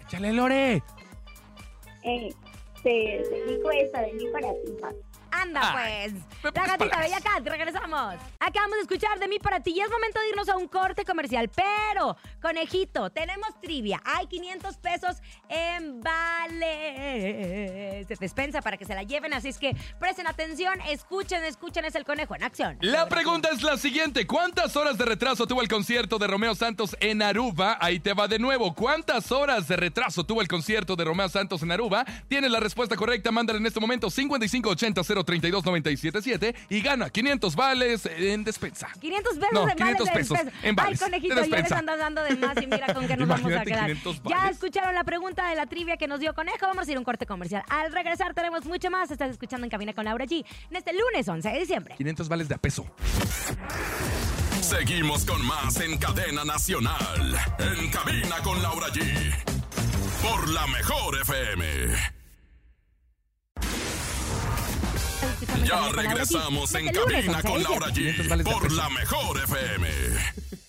Échale, 0.07 0.33
Lore. 0.33 0.83
Eh, 2.05 2.33
te 2.85 2.89
dedico 2.91 3.71
esta 3.73 4.03
de 4.03 4.13
mí 4.13 4.25
para 4.33 4.49
ti. 4.53 4.73
pa. 4.81 4.91
Anda, 5.33 5.73
pues. 5.73 6.13
La 6.55 6.67
gatita. 6.67 6.99
Bella 7.01 7.21
Cat, 7.21 7.47
regresamos. 7.47 8.15
Acabamos 8.39 8.77
de 8.77 8.83
escuchar 8.83 9.19
de 9.19 9.29
mí 9.29 9.39
para 9.39 9.61
ti 9.61 9.73
y 9.75 9.81
es 9.81 9.91
momento 9.91 10.21
de 10.21 10.29
irnos 10.29 10.49
a 10.49 10.57
un 10.57 10.69
corte 10.69 11.05
comercial. 11.05 11.49
Pero, 11.49 12.17
conejito, 12.41 13.11
tenemos 13.11 13.49
trivia. 13.61 14.03
Hay 14.05 14.27
500 14.27 14.77
pesos 14.77 15.17
en 15.49 16.01
vales 16.03 16.61
de 18.09 18.17
despensa 18.21 18.61
para 18.61 18.77
que 18.77 18.85
se 18.85 18.95
la 18.95 19.03
lleven. 19.03 19.33
Así 19.33 19.49
es 19.49 19.59
que 19.59 19.75
presten 19.99 20.27
atención, 20.27 20.81
escuchen, 20.83 21.43
escuchen. 21.45 21.85
Es 21.85 21.95
el 21.95 22.05
conejo 22.05 22.35
en 22.35 22.43
acción. 22.45 22.79
La 22.81 23.09
pregunta 23.09 23.49
es 23.53 23.63
la 23.63 23.77
siguiente. 23.77 24.27
¿Cuántas 24.27 24.77
horas 24.77 24.99
de 24.99 25.05
retraso 25.05 25.47
tuvo 25.47 25.63
el 25.63 25.69
concierto 25.69 26.19
de 26.19 26.27
Romeo 26.27 26.55
Santos 26.55 26.97
en 27.01 27.23
Aruba? 27.23 27.79
Ahí 27.81 27.99
te 28.01 28.13
va 28.13 28.29
de 28.29 28.39
nuevo. 28.39 28.75
¿Cuántas 28.75 29.33
horas 29.33 29.67
de 29.69 29.77
retraso 29.77 30.25
tuvo 30.25 30.43
el 30.43 30.49
concierto 30.49 30.97
de 30.97 31.05
Romeo 31.05 31.29
Santos 31.29 31.63
en 31.63 31.73
Aruba? 31.73 32.05
Tienes 32.29 32.51
la 32.51 32.61
respuesta 32.61 32.97
correcta. 32.97 33.31
Mándala 33.31 33.59
en 33.59 33.67
este 33.67 33.81
momento 33.81 34.11
5580-032-977 35.25 36.55
y 36.69 36.81
gana 36.81 37.11
500 37.11 37.57
vales 37.57 38.07
en 38.07 38.45
despensa. 38.45 38.89
500 39.01 39.35
pesos 39.35 39.49
No, 39.53 39.69
en 39.69 39.77
500 39.77 39.79
vales 39.79 39.99
de 39.99 40.13
pesos 40.21 40.37
despensa. 40.39 40.69
en 40.69 40.75
vales 40.77 41.03
Ay, 41.03 41.07
conejito, 41.11 41.35
de 41.35 41.41
ya 41.41 41.43
les 41.43 41.51
despensa. 41.51 41.79
andas 41.79 41.99
dando 41.99 42.23
de 42.23 42.37
más 42.37 42.57
y 42.63 42.67
mira 42.67 42.95
con 42.95 43.07
qué 43.07 43.17
nos 43.17 43.29
vamos 43.29 43.53
a 43.53 43.63
quedar. 43.65 43.87
500 43.87 44.23
Ya 44.25 44.49
escucharon 44.49 44.95
la 44.95 45.05
pregunta 45.05 45.49
de 45.49 45.57
la 45.57 45.67
trivia 45.67 45.97
que 45.97 46.07
nos 46.09 46.21
dio 46.21 46.35
Conejo. 46.35 46.67
Vamos 46.67 46.87
a 46.89 46.91
ir 46.91 46.97
a 46.97 47.01
un 47.01 47.05
corte 47.05 47.27
comercial. 47.27 47.63
Al 47.69 47.93
regresar 47.93 48.35
tenemos 48.35 48.65
mucho 48.65 48.91
más. 48.91 49.11
Estás 49.11 49.31
escuchando 49.31 49.65
en 49.67 49.71
Cabina 49.71 49.93
con 49.93 50.05
Laura 50.05 50.25
G. 50.27 50.45
En 50.71 50.77
este 50.77 50.93
lunes 50.93 51.29
11 51.29 51.49
de 51.49 51.59
diciembre. 51.61 51.95
500 51.97 52.29
vales 52.29 52.49
de 52.49 52.55
a 52.55 52.59
peso. 52.59 52.87
Seguimos 54.61 55.25
con 55.25 55.45
más 55.45 55.81
en 55.81 55.99
cadena 55.99 56.45
nacional. 56.45 57.37
En 57.59 57.91
cabina 57.91 58.37
con 58.43 58.63
Laura 58.63 58.89
G. 58.89 59.03
Por 60.23 60.49
la 60.51 60.67
mejor 60.69 61.19
FM. 61.21 62.22
Ya 65.73 65.89
regresamos 65.91 66.75
en 66.75 66.87
cabina 66.87 67.03
11 67.03 67.23
de 67.33 67.43
con 67.43 67.63
Laura 67.63 67.87
G. 67.89 68.45
Por 68.45 68.73
la 68.73 68.89
mejor 68.91 69.39
FM. 69.39 69.89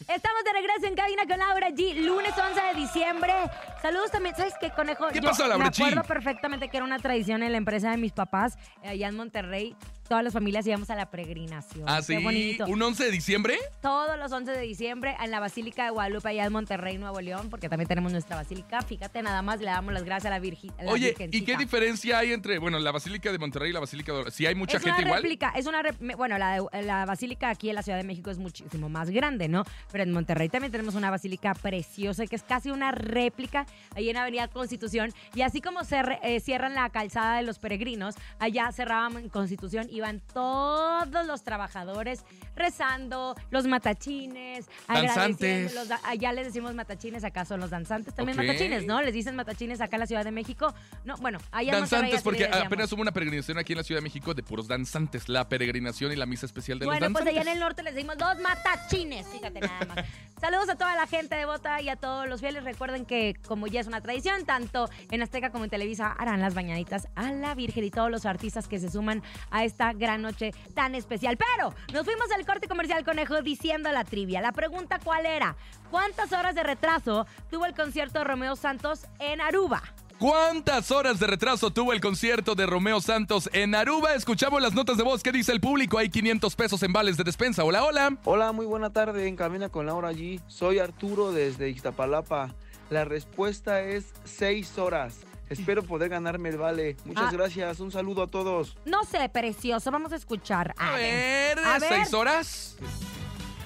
Estamos 0.08 0.44
de 0.44 0.54
regreso 0.54 0.86
en 0.86 0.96
Cabina 0.96 1.24
con 1.28 1.38
Laura 1.40 1.70
G. 1.70 1.96
Lunes 1.96 2.32
11 2.38 2.62
de 2.62 2.74
diciembre. 2.80 3.34
Saludos 3.82 4.12
también. 4.12 4.36
¿Sabes 4.36 4.54
qué, 4.62 4.70
Conejo? 4.70 5.08
¿Qué 5.10 5.20
Yo 5.20 5.28
pasó, 5.30 5.48
Laura 5.48 5.66
Me 5.66 5.72
G? 5.72 5.82
acuerdo 5.86 6.04
perfectamente 6.04 6.70
que 6.70 6.78
era 6.78 6.86
una 6.86 7.00
tradición 7.00 7.42
en 7.44 7.52
la 7.52 7.58
empresa 7.58 7.92
de 7.92 7.98
mis 7.98 8.12
papás, 8.12 8.58
eh, 8.84 8.90
allá 8.90 9.08
en 9.08 9.16
Monterrey. 9.16 9.76
Todas 10.14 10.24
las 10.26 10.34
familias 10.34 10.68
íbamos 10.68 10.92
a 10.92 10.96
la 10.96 11.10
peregrinación. 11.10 11.86
¿Ah, 11.90 11.98
Qué 12.06 12.18
sí? 12.18 12.24
bonito. 12.24 12.66
¿Un 12.68 12.80
11 12.80 13.06
de 13.06 13.10
diciembre? 13.10 13.58
todos 13.82 14.16
los 14.20 14.32
11 14.32 14.52
de 14.52 14.62
diciembre 14.62 15.16
en 15.20 15.32
la 15.32 15.40
Basílica 15.40 15.86
de 15.86 15.90
Guadalupe, 15.90 16.30
allá 16.30 16.46
en 16.46 16.54
Monterrey, 16.54 17.00
Nuevo 17.00 17.20
León, 17.20 17.50
porque 17.50 17.68
también 17.68 17.88
tenemos 17.88 18.12
nuestra 18.12 18.36
basílica. 18.36 18.84
Fíjate, 18.84 19.24
nada 19.24 19.42
más 19.42 19.60
le 19.60 19.66
damos 19.66 19.92
las 19.92 20.04
gracias 20.04 20.28
a 20.28 20.30
la 20.30 20.38
Virgen. 20.40 20.70
Oye, 20.88 21.16
¿y 21.32 21.42
qué 21.42 21.58
diferencia 21.58 22.20
hay 22.20 22.32
entre, 22.32 22.60
bueno, 22.60 22.78
la 22.78 22.92
Basílica 22.92 23.32
de 23.32 23.40
Monterrey 23.40 23.72
y 23.72 23.74
la 23.74 23.80
Basílica 23.80 24.14
de... 24.14 24.30
Si 24.30 24.46
hay 24.46 24.54
mucha 24.54 24.78
es 24.78 24.84
gente 24.84 25.00
una 25.00 25.08
igual? 25.08 25.22
réplica, 25.24 25.52
es 25.56 25.66
una 25.66 25.82
me- 26.00 26.14
bueno, 26.14 26.38
la, 26.38 26.64
la 26.84 27.06
basílica 27.08 27.50
aquí 27.50 27.70
en 27.70 27.76
la 27.76 27.82
Ciudad 27.82 27.98
de 27.98 28.04
México 28.04 28.30
es 28.30 28.38
muchísimo 28.38 28.90
más 28.90 29.10
grande, 29.10 29.48
¿no? 29.48 29.64
Pero 29.92 30.04
en 30.04 30.12
Monterrey 30.12 30.48
también 30.48 30.72
tenemos 30.72 30.94
una 30.94 31.10
basílica 31.10 31.56
preciosa 31.56 32.28
que 32.28 32.36
es 32.36 32.44
casi 32.44 32.70
una 32.70 32.92
réplica 32.92 33.66
ahí 33.96 34.12
en 34.12 34.18
Avenida 34.18 34.48
Constitución 34.48 35.12
y 35.34 35.42
así 35.42 35.60
como 35.60 35.84
se 35.84 36.00
eh, 36.22 36.40
cierran 36.40 36.76
la 36.76 36.90
calzada 36.92 37.38
de 37.38 37.44
los 37.44 37.58
peregrinos, 37.58 38.14
allá 38.38 38.72
cerraban 38.72 39.18
en 39.18 39.30
Constitución, 39.30 39.88
iban 40.04 40.20
todos 40.34 41.26
los 41.26 41.44
trabajadores 41.44 42.26
rezando, 42.56 43.36
los 43.52 43.66
matachines, 43.66 44.68
Danzantes. 44.88 45.74
los 45.74 45.88
allá 46.04 46.34
les 46.34 46.48
decimos 46.48 46.76
matachines, 46.76 47.24
acá 47.24 47.46
son 47.46 47.62
los 47.62 47.70
danzantes, 47.70 48.14
también 48.14 48.38
matachines, 48.38 48.86
¿no? 48.86 49.02
Les 49.02 49.14
dicen 49.14 49.36
matachines 49.36 49.80
acá 49.80 49.96
en 49.96 50.02
la 50.02 50.08
Ciudad 50.08 50.26
de 50.26 50.32
México. 50.32 50.74
No, 51.06 51.16
bueno, 51.18 51.40
allá 51.52 51.74
Danzantes, 51.74 52.22
porque 52.22 52.46
apenas 52.46 52.92
hubo 52.92 53.02
una 53.02 53.14
peregrinación 53.14 53.58
aquí 53.58 53.72
en 53.74 53.78
la 53.78 53.84
Ciudad 53.84 54.00
de 54.00 54.04
México 54.04 54.34
de 54.34 54.44
puros 54.44 54.68
danzantes. 54.68 55.30
La 55.30 55.48
peregrinación 55.48 56.12
y 56.12 56.18
la 56.18 56.26
misa 56.26 56.46
especial 56.46 56.80
de 56.80 56.86
Bueno, 56.86 57.08
los 57.08 57.14
pues 57.14 57.26
danzantes. 57.26 57.42
allá 57.42 57.52
en 57.52 57.58
el 57.58 57.62
norte 57.62 57.84
les 57.84 57.96
decimos 57.96 58.18
los 58.20 58.40
matachines, 58.40 59.26
fíjate 59.28 59.62
nada 59.62 59.86
más. 59.86 60.06
Saludos 60.42 60.68
a 60.68 60.76
toda 60.76 60.96
la 60.98 61.08
gente 61.08 61.36
devota 61.36 61.82
y 61.82 61.88
a 61.88 61.96
todos 61.96 62.28
los 62.28 62.42
fieles. 62.42 62.66
Recuerden 62.66 63.06
que, 63.06 63.36
como 63.48 63.68
ya 63.68 63.80
es 63.80 63.88
una 63.88 64.02
tradición, 64.02 64.46
tanto 64.46 64.90
en 65.10 65.22
Azteca 65.22 65.50
como 65.52 65.64
en 65.64 65.70
Televisa 65.70 66.12
harán 66.12 66.42
las 66.42 66.54
bañaditas 66.54 67.08
a 67.16 67.32
la 67.32 67.56
Virgen 67.56 67.86
y 67.86 67.90
todos 67.92 68.12
los 68.12 68.26
artistas 68.26 68.68
que 68.68 68.80
se 68.80 68.92
suman 68.92 69.24
a 69.50 69.64
esta 69.64 69.83
gran 69.92 70.22
noche 70.22 70.52
tan 70.74 70.96
especial. 70.96 71.38
Pero 71.38 71.74
nos 71.92 72.06
fuimos 72.06 72.32
al 72.32 72.46
corte 72.46 72.70
comercial, 72.70 73.04
conejo, 73.04 73.42
diciendo 73.42 73.92
la 73.92 74.06
trivia. 74.06 74.40
La 74.40 74.54
pregunta, 74.54 75.00
¿cuál 75.04 75.26
era? 75.26 75.58
¿Cuántas 75.92 76.32
horas 76.32 76.56
de 76.56 76.64
retraso 76.64 77.28
tuvo 77.50 77.66
el 77.66 77.74
concierto 77.74 78.20
de 78.20 78.26
Romeo 78.26 78.56
Santos 78.56 79.08
en 79.20 79.42
Aruba? 79.42 79.84
¿Cuántas 80.20 80.90
horas 80.92 81.20
de 81.20 81.28
retraso 81.28 81.72
tuvo 81.72 81.92
el 81.92 82.00
concierto 82.00 82.56
de 82.56 82.66
Romeo 82.66 83.02
Santos 83.02 83.50
en 83.52 83.76
Aruba? 83.76 84.14
Escuchamos 84.14 84.62
las 84.62 84.74
notas 84.74 84.96
de 84.96 85.04
voz. 85.04 85.22
¿Qué 85.22 85.34
dice 85.34 85.52
el 85.52 85.60
público? 85.60 85.98
Hay 85.98 86.10
500 86.10 86.56
pesos 86.56 86.82
en 86.84 86.94
vales 86.94 87.18
de 87.18 87.26
despensa. 87.26 87.64
Hola, 87.66 87.84
hola. 87.84 88.18
Hola, 88.24 88.54
muy 88.54 88.66
buena 88.66 88.92
tarde 88.92 89.28
en 89.28 89.36
Camina 89.36 89.68
con 89.68 89.86
Laura 89.86 90.14
G. 90.14 90.42
Soy 90.48 90.80
Arturo 90.80 91.34
desde 91.34 91.70
Iztapalapa. 91.70 92.56
La 92.90 93.04
respuesta 93.04 93.82
es 93.82 94.14
6 94.24 94.78
horas. 94.78 95.26
Espero 95.54 95.84
poder 95.84 96.10
ganarme 96.10 96.50
el 96.50 96.58
vale. 96.58 96.98
Muchas 97.06 97.26
Ah. 97.28 97.32
gracias. 97.32 97.80
Un 97.80 97.92
saludo 97.92 98.24
a 98.24 98.28
todos. 98.28 98.76
No 98.86 99.04
sé, 99.06 99.30
precioso. 99.30 99.90
Vamos 99.92 100.12
a 100.12 100.16
escuchar. 100.16 100.74
A 100.78 100.92
ver, 100.92 101.60
a 101.60 101.80
ver. 101.80 101.90
¿seis 101.90 102.14
horas? 102.14 102.76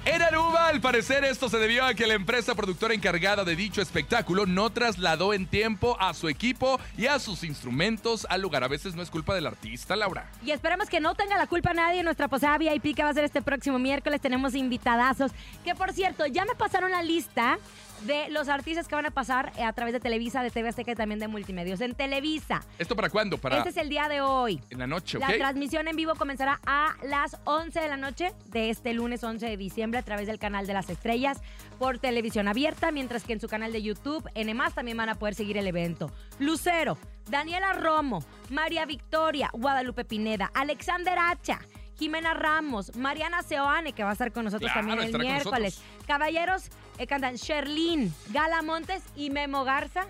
En 0.06 0.22
Aruba, 0.22 0.67
al 0.70 0.79
parecer, 0.79 1.25
esto 1.25 1.50
se 1.50 1.58
debió 1.58 1.84
a 1.84 1.94
que 1.94 2.08
la 2.08 2.13
empresa 2.13 2.56
productora 2.56 2.94
encargada 2.94 3.44
de 3.44 3.58
dicho 3.58 3.82
espectáculo 3.82 4.46
no 4.46 4.70
trasladó 4.70 5.34
en 5.34 5.46
tiempo 5.48 5.98
a 6.00 6.13
su 6.13 6.29
equipo 6.29 6.79
y 6.98 7.08
a 7.08 7.20
sus 7.20 7.44
instrumentos 7.44 8.25
al 8.29 8.41
lugar. 8.41 8.63
A 8.63 8.70
veces 8.70 8.96
no 8.96 9.01
es 9.03 9.10
culpa 9.12 9.36
del 9.36 9.46
artista, 9.48 9.98
Laura. 9.98 10.32
Y 10.46 10.51
esperemos 10.51 10.88
que 10.88 11.01
no 11.01 11.13
tenga 11.15 11.36
la 11.36 11.46
culpa 11.48 11.74
nadie 11.74 12.00
en 12.00 12.06
nuestra 12.06 12.29
posada 12.29 12.58
VIP 12.58 12.96
que 12.96 13.03
va 13.03 13.10
a 13.10 13.13
ser 13.13 13.25
este 13.25 13.41
próximo 13.41 13.79
miércoles. 13.79 14.22
Tenemos 14.22 14.56
invitadazos. 14.56 15.32
Que 15.65 15.75
por 15.75 15.91
cierto, 15.91 16.25
ya 16.25 16.46
me 16.46 16.56
pasaron 16.56 16.91
la 16.91 17.03
lista 17.03 17.60
de 18.01 18.30
los 18.30 18.48
artistas 18.50 18.88
que 18.88 18.96
van 18.96 19.06
a 19.06 19.12
pasar 19.12 19.51
eh, 19.58 19.63
a 19.63 19.74
través 19.74 19.94
de 19.94 20.00
Televisa, 20.00 20.44
de 20.44 20.51
TV 20.51 20.70
Azteca 20.70 20.92
y 20.92 20.96
también 20.96 21.20
de 21.20 21.27
Multimedios. 21.27 21.82
En 21.82 21.96
Televisa. 21.96 22.62
¿Esto 22.77 22.96
para 22.96 23.10
cuándo? 23.10 23.38
Para 23.38 23.58
Este 23.58 23.70
es 23.70 23.77
el 23.77 23.89
día 23.89 24.08
de 24.10 24.22
hoy. 24.22 24.62
en 24.70 24.80
la 24.80 24.88
noche, 24.88 25.18
¿ok? 25.18 25.24
La 25.27 25.38
transmisión 25.38 25.88
en 25.88 25.96
vivo 25.96 26.16
comenzará 26.16 26.60
a 26.66 26.96
las 27.04 27.38
11 27.46 27.80
de 27.80 27.88
la 27.88 27.98
noche 27.98 28.34
de 28.48 28.70
este 28.70 28.94
lunes 28.94 29.24
11 29.24 29.46
de 29.46 29.58
diciembre 29.58 30.00
a 30.00 30.04
través 30.04 30.27
del 30.27 30.39
canal 30.39 30.68
de 30.68 30.74
las 30.74 30.89
estrellas 30.89 31.39
por 31.80 32.00
televisión 32.00 32.48
abierta, 32.48 32.92
mientras 32.92 33.24
que 33.24 33.34
en 33.34 33.39
su 33.39 33.48
canal 33.48 33.72
de 33.72 33.82
YouTube, 33.82 34.27
en 34.36 34.56
más 34.56 34.74
también 34.74 34.98
van 34.98 35.10
a 35.10 35.16
poder 35.16 35.36
seguir 35.36 35.58
el 35.58 35.68
evento. 35.68 36.12
Lucero, 36.39 36.98
Daniela 37.30 37.74
Romo, 37.74 38.24
María 38.50 38.86
Victoria, 38.86 39.50
Guadalupe 39.54 40.06
Pineda, 40.06 40.51
Alexander 40.54 41.18
Hacha. 41.18 41.60
Jimena 41.98 42.36
Ramos, 42.36 42.96
Mariana 42.96 43.42
Seoane, 43.42 43.94
que 43.94 44.04
va 44.04 44.12
a 44.12 44.13
estar 44.13 44.32
con 44.32 44.46
nosotros 44.46 44.72
Claro, 44.72 44.88
también 44.88 45.16
el 45.16 45.20
miércoles. 45.20 45.82
Caballeros, 46.06 46.70
eh, 46.98 47.08
cantan 47.08 47.36
Sherlyn, 47.36 48.13
Gala 48.30 48.62
Montes 48.62 49.04
y 49.16 49.30
Memo 49.30 49.63
Garza, 49.63 50.06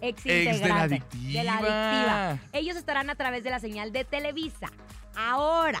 ex 0.00 0.22
Ex 0.26 0.60
de 0.60 0.68
la 0.68 0.82
Adictiva. 0.82 1.32
de 1.38 1.44
la 1.44 1.52
adictiva. 1.58 2.38
Ellos 2.52 2.76
estarán 2.76 3.10
a 3.10 3.14
través 3.14 3.44
de 3.44 3.50
la 3.50 3.58
señal 3.60 3.92
de 3.92 4.04
Televisa. 4.04 4.70
Ahora, 5.16 5.80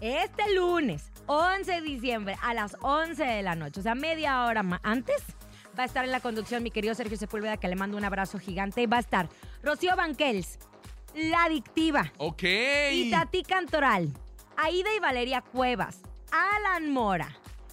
este 0.00 0.54
lunes, 0.54 1.10
11 1.26 1.70
de 1.72 1.80
diciembre, 1.82 2.36
a 2.42 2.54
las 2.54 2.76
11 2.80 3.22
de 3.24 3.42
la 3.42 3.54
noche, 3.54 3.80
o 3.80 3.82
sea, 3.82 3.94
media 3.94 4.44
hora 4.44 4.64
antes, 4.82 5.22
va 5.78 5.82
a 5.82 5.86
estar 5.86 6.04
en 6.04 6.10
la 6.12 6.20
conducción 6.20 6.62
mi 6.62 6.70
querido 6.70 6.94
Sergio 6.94 7.16
Sepúlveda, 7.16 7.56
que 7.56 7.68
le 7.68 7.76
mando 7.76 7.96
un 7.96 8.04
abrazo 8.04 8.38
gigante. 8.38 8.86
Va 8.86 8.96
a 8.98 9.00
estar 9.00 9.28
Rocío 9.62 9.94
Banquels, 9.96 10.58
La 11.14 11.44
Adictiva, 11.44 12.12
Ok. 12.18 12.42
y 12.92 13.10
Tati 13.10 13.42
Cantoral, 13.42 14.12
Aida 14.56 14.88
y 14.96 15.00
Valeria 15.00 15.40
Cuevas, 15.42 16.00
Alan 16.32 16.90
Mora, 16.90 17.28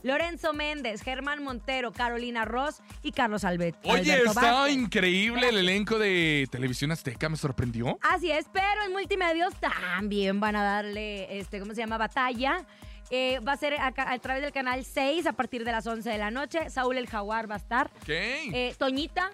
Lorenzo 0.05 0.53
Méndez, 0.53 1.01
Germán 1.01 1.43
Montero, 1.43 1.91
Carolina 1.91 2.45
Ross 2.45 2.75
y 3.01 3.11
Carlos 3.11 3.43
Albet. 3.43 3.75
Oye, 3.85 4.13
Alberto 4.13 4.29
está 4.29 4.51
Vázquez. 4.53 4.75
increíble 4.77 5.49
el 5.49 5.57
elenco 5.57 5.97
de 5.97 6.47
Televisión 6.51 6.91
Azteca, 6.91 7.27
me 7.27 7.37
sorprendió. 7.37 7.97
Así 8.01 8.29
es, 8.31 8.45
pero 8.53 8.83
en 8.85 8.91
multimedios 8.91 9.53
también 9.55 10.39
van 10.39 10.55
a 10.55 10.63
darle, 10.63 11.39
este, 11.39 11.59
¿cómo 11.59 11.73
se 11.73 11.81
llama? 11.81 11.97
Batalla. 11.97 12.63
Eh, 13.09 13.39
va 13.39 13.53
a 13.53 13.57
ser 13.57 13.73
a, 13.75 13.87
a 13.87 14.19
través 14.19 14.43
del 14.43 14.51
canal 14.51 14.85
6 14.85 15.25
a 15.25 15.33
partir 15.33 15.63
de 15.65 15.71
las 15.71 15.87
11 15.87 16.07
de 16.07 16.17
la 16.19 16.29
noche. 16.29 16.69
Saúl 16.69 16.97
el 16.97 17.07
Jaguar 17.07 17.49
va 17.49 17.55
a 17.55 17.57
estar. 17.57 17.87
Ok. 18.01 18.09
Eh, 18.09 18.75
Toñita, 18.77 19.31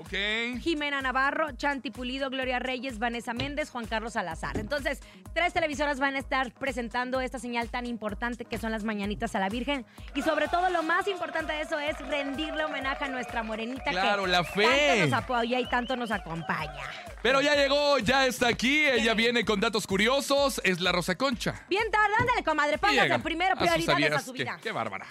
ok. 0.00 0.60
Jimena 0.60 1.00
Navarro, 1.00 1.52
Chanti 1.52 1.90
Pulido, 1.90 2.30
Gloria 2.30 2.58
Reyes, 2.58 2.98
Vanessa 2.98 3.32
Méndez, 3.34 3.70
Juan 3.70 3.86
Carlos 3.86 4.14
Salazar. 4.14 4.58
Entonces, 4.58 5.00
tres 5.34 5.52
televisoras 5.52 6.00
van 6.00 6.16
a 6.16 6.18
estar 6.18 6.52
presentando 6.52 7.20
esta 7.20 7.38
señal 7.38 7.68
tan 7.68 7.86
importante 7.86 8.44
que 8.44 8.58
son 8.58 8.72
las 8.72 8.84
mañanitas 8.84 9.34
a 9.34 9.38
la 9.38 9.48
Virgen. 9.48 9.84
Y 10.14 10.22
sobre 10.22 10.48
todo, 10.48 10.68
lo 10.70 10.82
más 10.82 11.06
importante 11.08 11.52
de 11.52 11.60
eso 11.62 11.78
es 11.78 11.98
rendirle 12.08 12.64
homenaje 12.64 13.04
a 13.04 13.08
nuestra 13.08 13.42
morenita 13.42 13.90
Claro, 13.90 14.24
que 14.24 14.30
la 14.30 14.42
tanto 14.42 14.52
fe. 14.60 15.00
nos 15.06 15.12
apoya 15.12 15.60
y 15.60 15.68
tanto 15.68 15.96
nos 15.96 16.10
acompaña. 16.10 16.82
Pero 17.22 17.40
ya 17.42 17.54
llegó, 17.54 17.98
ya 17.98 18.26
está 18.26 18.48
aquí. 18.48 18.84
Ella 18.86 19.14
viene 19.14 19.44
con 19.44 19.60
datos 19.60 19.86
curiosos. 19.86 20.60
Es 20.64 20.80
la 20.80 20.92
Rosa 20.92 21.16
Concha. 21.16 21.64
Bien 21.68 21.90
tarde, 21.90 22.14
ándale, 22.18 22.42
comadre, 22.42 22.78
póngase 22.78 23.18
primero 23.18 23.54
a 23.54 23.58
sus 23.66 23.84
prioridades 23.84 24.12
a 24.14 24.24
su 24.24 24.32
vida. 24.32 24.58
Qué 24.62 24.72
bárbara. 24.72 25.06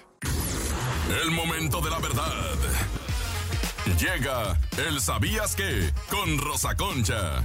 El 1.23 1.31
momento 1.31 1.81
de 1.81 1.89
la 1.89 1.99
verdad. 1.99 2.33
Llega 3.97 4.59
el 4.77 5.01
¿Sabías 5.01 5.55
qué? 5.55 5.91
Con 6.09 6.37
Rosa 6.37 6.75
Concha. 6.75 7.41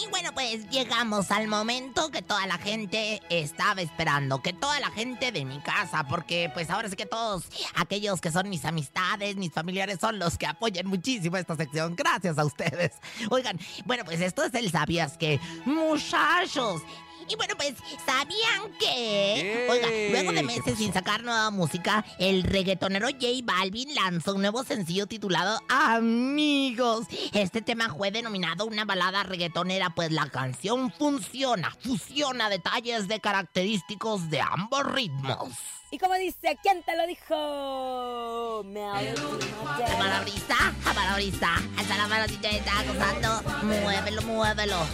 Y 0.00 0.08
bueno, 0.10 0.30
pues 0.32 0.68
llegamos 0.70 1.32
al 1.32 1.48
momento 1.48 2.10
que 2.10 2.22
toda 2.22 2.46
la 2.46 2.56
gente 2.56 3.20
estaba 3.30 3.80
esperando, 3.80 4.40
que 4.42 4.52
toda 4.52 4.78
la 4.78 4.90
gente 4.90 5.32
de 5.32 5.44
mi 5.44 5.58
casa, 5.58 6.06
porque 6.08 6.50
pues 6.54 6.70
ahora 6.70 6.88
sí 6.88 6.94
que 6.94 7.06
todos 7.06 7.46
aquellos 7.74 8.20
que 8.20 8.30
son 8.30 8.48
mis 8.48 8.64
amistades, 8.64 9.36
mis 9.36 9.52
familiares, 9.52 9.98
son 10.00 10.20
los 10.20 10.38
que 10.38 10.46
apoyan 10.46 10.86
muchísimo 10.86 11.36
esta 11.36 11.56
sección. 11.56 11.96
Gracias 11.96 12.38
a 12.38 12.44
ustedes. 12.44 12.92
Oigan, 13.30 13.58
bueno, 13.86 14.04
pues 14.04 14.20
esto 14.20 14.44
es 14.44 14.54
el 14.54 14.70
sabías 14.70 15.18
que, 15.18 15.40
muchachos. 15.64 16.82
Y 17.28 17.36
bueno, 17.36 17.54
pues, 17.56 17.74
¿sabían 18.06 18.72
que? 18.78 19.64
¡Ey! 19.64 19.68
Oiga, 19.68 19.88
luego 20.10 20.32
de 20.32 20.38
¿Qué 20.38 20.42
meses 20.42 20.78
sin 20.78 20.92
sacar 20.92 21.22
nueva 21.22 21.50
música, 21.50 22.04
el 22.18 22.42
reggaetonero 22.42 23.08
J 23.08 23.26
Balvin 23.44 23.94
lanzó 23.94 24.34
un 24.34 24.40
nuevo 24.40 24.64
sencillo 24.64 25.06
titulado 25.06 25.60
Amigos. 25.68 27.06
Este 27.32 27.60
tema 27.60 27.94
fue 27.94 28.10
denominado 28.10 28.64
una 28.64 28.84
balada 28.84 29.24
reggaetonera, 29.24 29.90
pues 29.90 30.10
la 30.10 30.30
canción 30.30 30.90
funciona, 30.92 31.76
fusiona 31.80 32.48
detalles 32.48 33.08
de 33.08 33.20
característicos 33.20 34.30
de 34.30 34.40
ambos 34.40 34.90
ritmos. 34.90 35.50
Y 35.90 35.98
como 35.98 36.14
dice, 36.14 36.58
¿quién 36.62 36.82
te 36.82 36.96
lo 36.96 37.06
dijo? 37.06 38.62
Me 38.64 38.84
Amarorista, 38.84 40.74
amarorista, 40.84 41.54
hasta 41.78 41.96
la 41.96 42.08
manotita 42.08 42.50
está 42.50 42.82
gozando. 42.84 43.42
Muévelo, 43.62 44.22
muévelo, 44.22 44.86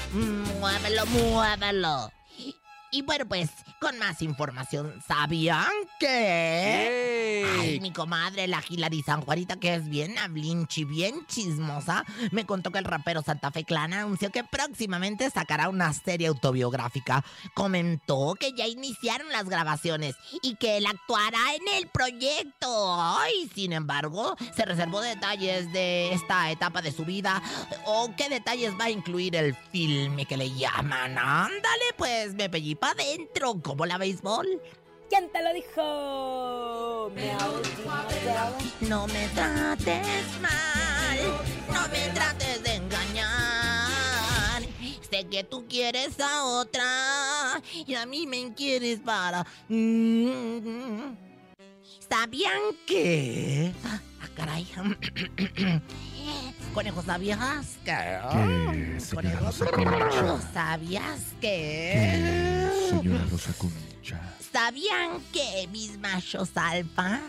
muévelo, 0.61 1.07
muévelo. 1.07 2.13
Y, 2.95 3.03
bueno, 3.03 3.27
pues, 3.27 3.51
con 3.81 3.99
más 3.99 4.23
información, 4.23 5.03
¿sabían 5.05 5.67
que? 5.99 7.45
Ay, 7.59 7.81
mi 7.81 7.93
comadre, 7.93 8.47
la 8.47 8.63
Hilary 8.69 9.03
San 9.03 9.21
Juanita, 9.23 9.57
que 9.57 9.75
es 9.75 9.89
bien 9.89 10.17
hablinchi, 10.17 10.85
bien 10.85 11.27
chismosa, 11.27 12.05
me 12.31 12.47
contó 12.47 12.71
que 12.71 12.79
el 12.79 12.85
rapero 12.85 13.21
Santa 13.23 13.51
Fe 13.51 13.65
Clan 13.65 13.93
anunció 13.93 14.31
que 14.31 14.45
próximamente 14.45 15.29
sacará 15.29 15.71
una 15.71 15.93
serie 15.93 16.29
autobiográfica. 16.29 17.25
Comentó 17.53 18.37
que 18.39 18.53
ya 18.53 18.69
iniciaron 18.69 19.29
las 19.33 19.49
grabaciones 19.49 20.15
y 20.41 20.55
que 20.55 20.77
él 20.77 20.87
actuará 20.87 21.53
en 21.57 21.77
el 21.77 21.89
proyecto. 21.89 22.95
Ay, 22.97 23.51
sin 23.57 23.73
embargo, 23.73 24.37
se 24.55 24.67
reservó 24.67 25.01
detalles 25.01 25.73
de 25.73 26.13
esta 26.13 26.49
etapa 26.53 26.81
de 26.81 26.93
su 26.93 27.05
vida 27.05 27.43
o 27.87 28.15
qué 28.17 28.29
detalles 28.29 28.73
va 28.79 28.85
a 28.85 28.91
incluir 28.91 29.35
el 29.35 29.57
filme 29.73 30.27
que 30.27 30.37
le 30.37 30.55
llaman. 30.55 31.19
Ándale, 31.19 31.85
pues 31.97 32.35
me 32.35 32.49
pellí 32.49 32.77
para 32.85 33.03
adentro, 33.03 33.63
como 33.63 33.87
la 33.87 33.97
béisbol. 33.97 34.47
¿Quién 35.09 35.33
te 35.33 35.43
lo 35.43 35.55
dijo? 35.55 37.11
Me 37.15 37.33
No 38.87 39.07
me 39.07 39.27
trates 39.29 40.27
mal, 40.43 41.19
no 41.73 41.89
me 41.89 42.09
trates 42.13 42.63
de 42.63 42.75
engañar. 42.75 44.63
Sé 45.11 45.27
que 45.31 45.45
tú 45.45 45.65
quieres 45.67 46.21
a 46.21 46.45
otra 46.45 47.63
y 47.87 47.95
a 47.95 48.05
mí 48.05 48.27
me 48.27 48.53
quieres 48.53 49.01
para... 49.01 49.47
Mm. 49.69 51.15
¿Sabían 52.07 52.61
que? 52.87 53.73
Ah, 53.83 53.99
caray. 54.37 54.69
Conejos, 56.75 57.07
¿sabías 57.07 57.79
que? 57.83 57.95
Conejos, 59.15 59.63
¿sabías 60.53 61.21
que? 61.41 62.64
Señora 63.01 63.25
Rosa 63.31 63.53
Concha. 63.55 64.21
¿Sabían 64.53 65.21
que 65.33 65.69
mis 65.73 65.99
machos 65.99 66.51
alfa, 66.55 67.21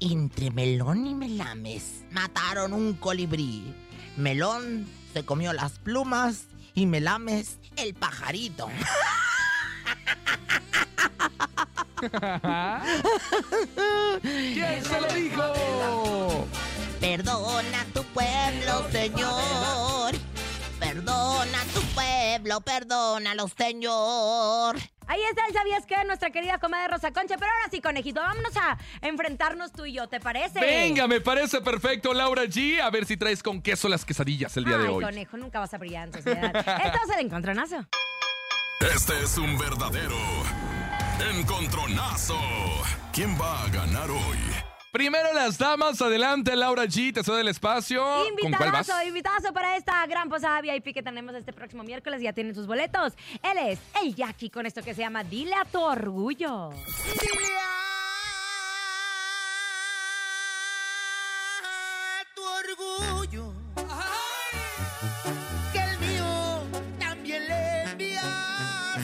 entre 0.00 0.50
Melón 0.50 1.06
y 1.06 1.14
Melames, 1.14 2.04
mataron 2.10 2.72
un 2.72 2.94
colibrí? 2.94 3.74
Melón 4.16 4.86
se 5.12 5.24
comió 5.24 5.52
las 5.52 5.78
plumas 5.80 6.44
y 6.74 6.86
Melames 6.86 7.58
el 7.76 7.94
pajarito. 7.94 8.68
¿Quién 14.22 14.84
se 14.84 15.00
lo 15.00 15.14
dijo? 15.14 16.46
Perdona 17.00 17.80
a 17.80 17.84
tu 17.86 18.02
pueblo, 18.04 18.90
Señor. 18.92 20.14
Perdona 20.94 21.60
a 21.60 21.64
tu 21.74 21.80
pueblo, 21.92 22.60
perdónalo, 22.60 23.48
Señor. 23.48 24.76
Ahí 25.06 25.20
está 25.28 25.46
el 25.48 25.52
¿Sabías 25.52 25.84
qué? 25.86 25.96
Nuestra 26.06 26.30
querida 26.30 26.58
comadre 26.58 26.88
Rosa 26.88 27.12
Concha. 27.12 27.36
Pero 27.36 27.50
ahora 27.50 27.68
sí, 27.70 27.80
conejito, 27.80 28.20
vámonos 28.20 28.56
a 28.56 28.78
enfrentarnos 29.02 29.72
tú 29.72 29.86
y 29.86 29.94
yo, 29.94 30.06
¿te 30.08 30.20
parece? 30.20 30.60
Venga, 30.60 31.08
me 31.08 31.20
parece 31.20 31.60
perfecto, 31.60 32.14
Laura 32.14 32.44
G. 32.44 32.80
A 32.80 32.90
ver 32.90 33.06
si 33.06 33.16
traes 33.16 33.42
con 33.42 33.60
queso 33.60 33.88
las 33.88 34.04
quesadillas 34.04 34.56
el 34.56 34.64
día 34.64 34.78
de 34.78 34.88
hoy. 34.88 35.04
conejo, 35.04 35.36
nunca 35.36 35.58
vas 35.58 35.74
a 35.74 35.78
brillar 35.78 36.08
en 36.08 36.14
sociedad. 36.14 36.54
Esto 36.56 36.98
es 37.08 37.14
el 37.18 37.26
encontronazo. 37.26 37.84
Este 38.94 39.20
es 39.20 39.36
un 39.36 39.58
verdadero 39.58 40.16
encontronazo. 41.32 42.38
¿Quién 43.12 43.36
va 43.40 43.64
a 43.64 43.68
ganar 43.68 44.10
hoy? 44.10 44.73
Primero 44.94 45.32
las 45.32 45.58
damas, 45.58 46.00
adelante 46.00 46.54
Laura 46.54 46.84
G, 46.84 47.12
te 47.12 47.24
soy 47.24 47.38
del 47.38 47.48
espacio. 47.48 48.28
Invitadazo, 48.28 48.92
invitadazo 49.04 49.52
para 49.52 49.76
esta 49.76 50.06
gran 50.06 50.28
posada 50.28 50.60
VIP 50.60 50.94
que 50.94 51.02
tenemos 51.02 51.34
este 51.34 51.52
próximo 51.52 51.82
miércoles, 51.82 52.22
ya 52.22 52.32
tienen 52.32 52.54
sus 52.54 52.68
boletos. 52.68 53.12
Él 53.42 53.58
es 53.58 53.80
el 54.00 54.14
Jackie 54.14 54.50
con 54.50 54.66
esto 54.66 54.82
que 54.82 54.94
se 54.94 55.00
llama 55.00 55.24
Dile 55.24 55.56
a 55.56 55.64
tu 55.64 55.80
orgullo. 55.80 56.70
Dile 56.70 57.56
a 62.14 62.24
tu 62.36 62.44
orgullo. 62.44 63.52
Que 65.72 65.80
el 65.80 65.98
mío 65.98 66.62
también 67.00 67.48
le 67.48 67.82
envía 67.82 68.22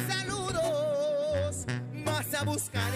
saludos, 0.08 1.66
más 1.92 2.32
a 2.34 2.44
buscar. 2.44 2.89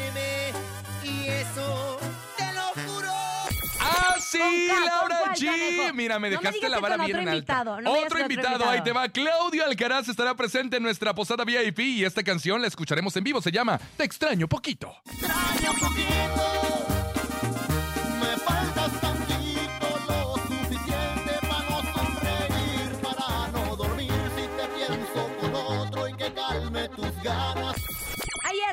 ¡Ah, 4.45 4.51
sí, 4.51 4.69
¿Con 4.69 4.79
cuál, 4.79 5.09
Laura 5.09 5.35
G! 5.35 5.93
Mira, 5.95 6.19
me 6.19 6.31
No 6.31 6.37
me 6.37 6.43
dejaste 6.43 6.69
la 6.69 6.81
vara 6.81 6.97
bien 6.97 7.09
otro 7.17 7.23
en 7.23 7.29
alta. 7.29 7.37
invitado, 7.37 7.81
no 7.81 7.91
me 7.91 7.97
digas 7.97 8.05
otro 8.07 8.21
invitado, 8.21 8.49
invitado. 8.53 8.71
ahí 8.71 8.83
te 8.83 8.93
va. 8.93 9.09
Claudio 9.09 9.65
Alcaraz 9.65 10.09
estará 10.09 10.35
presente 10.35 10.77
en 10.77 10.83
nuestra 10.83 11.15
posada 11.15 11.45
VIP 11.45 11.79
y 11.81 12.05
esta 12.05 12.23
canción 12.23 12.61
la 12.61 12.69
escucharemos 12.69 13.17
en 13.17 13.25
vivo. 13.25 13.41
Se 13.41 13.51
llama 13.53 13.81
Te 13.97 14.05
extraño 14.05 14.49
poquito. 14.49 14.95
extraño 15.11 15.73
poquito. 15.81 16.94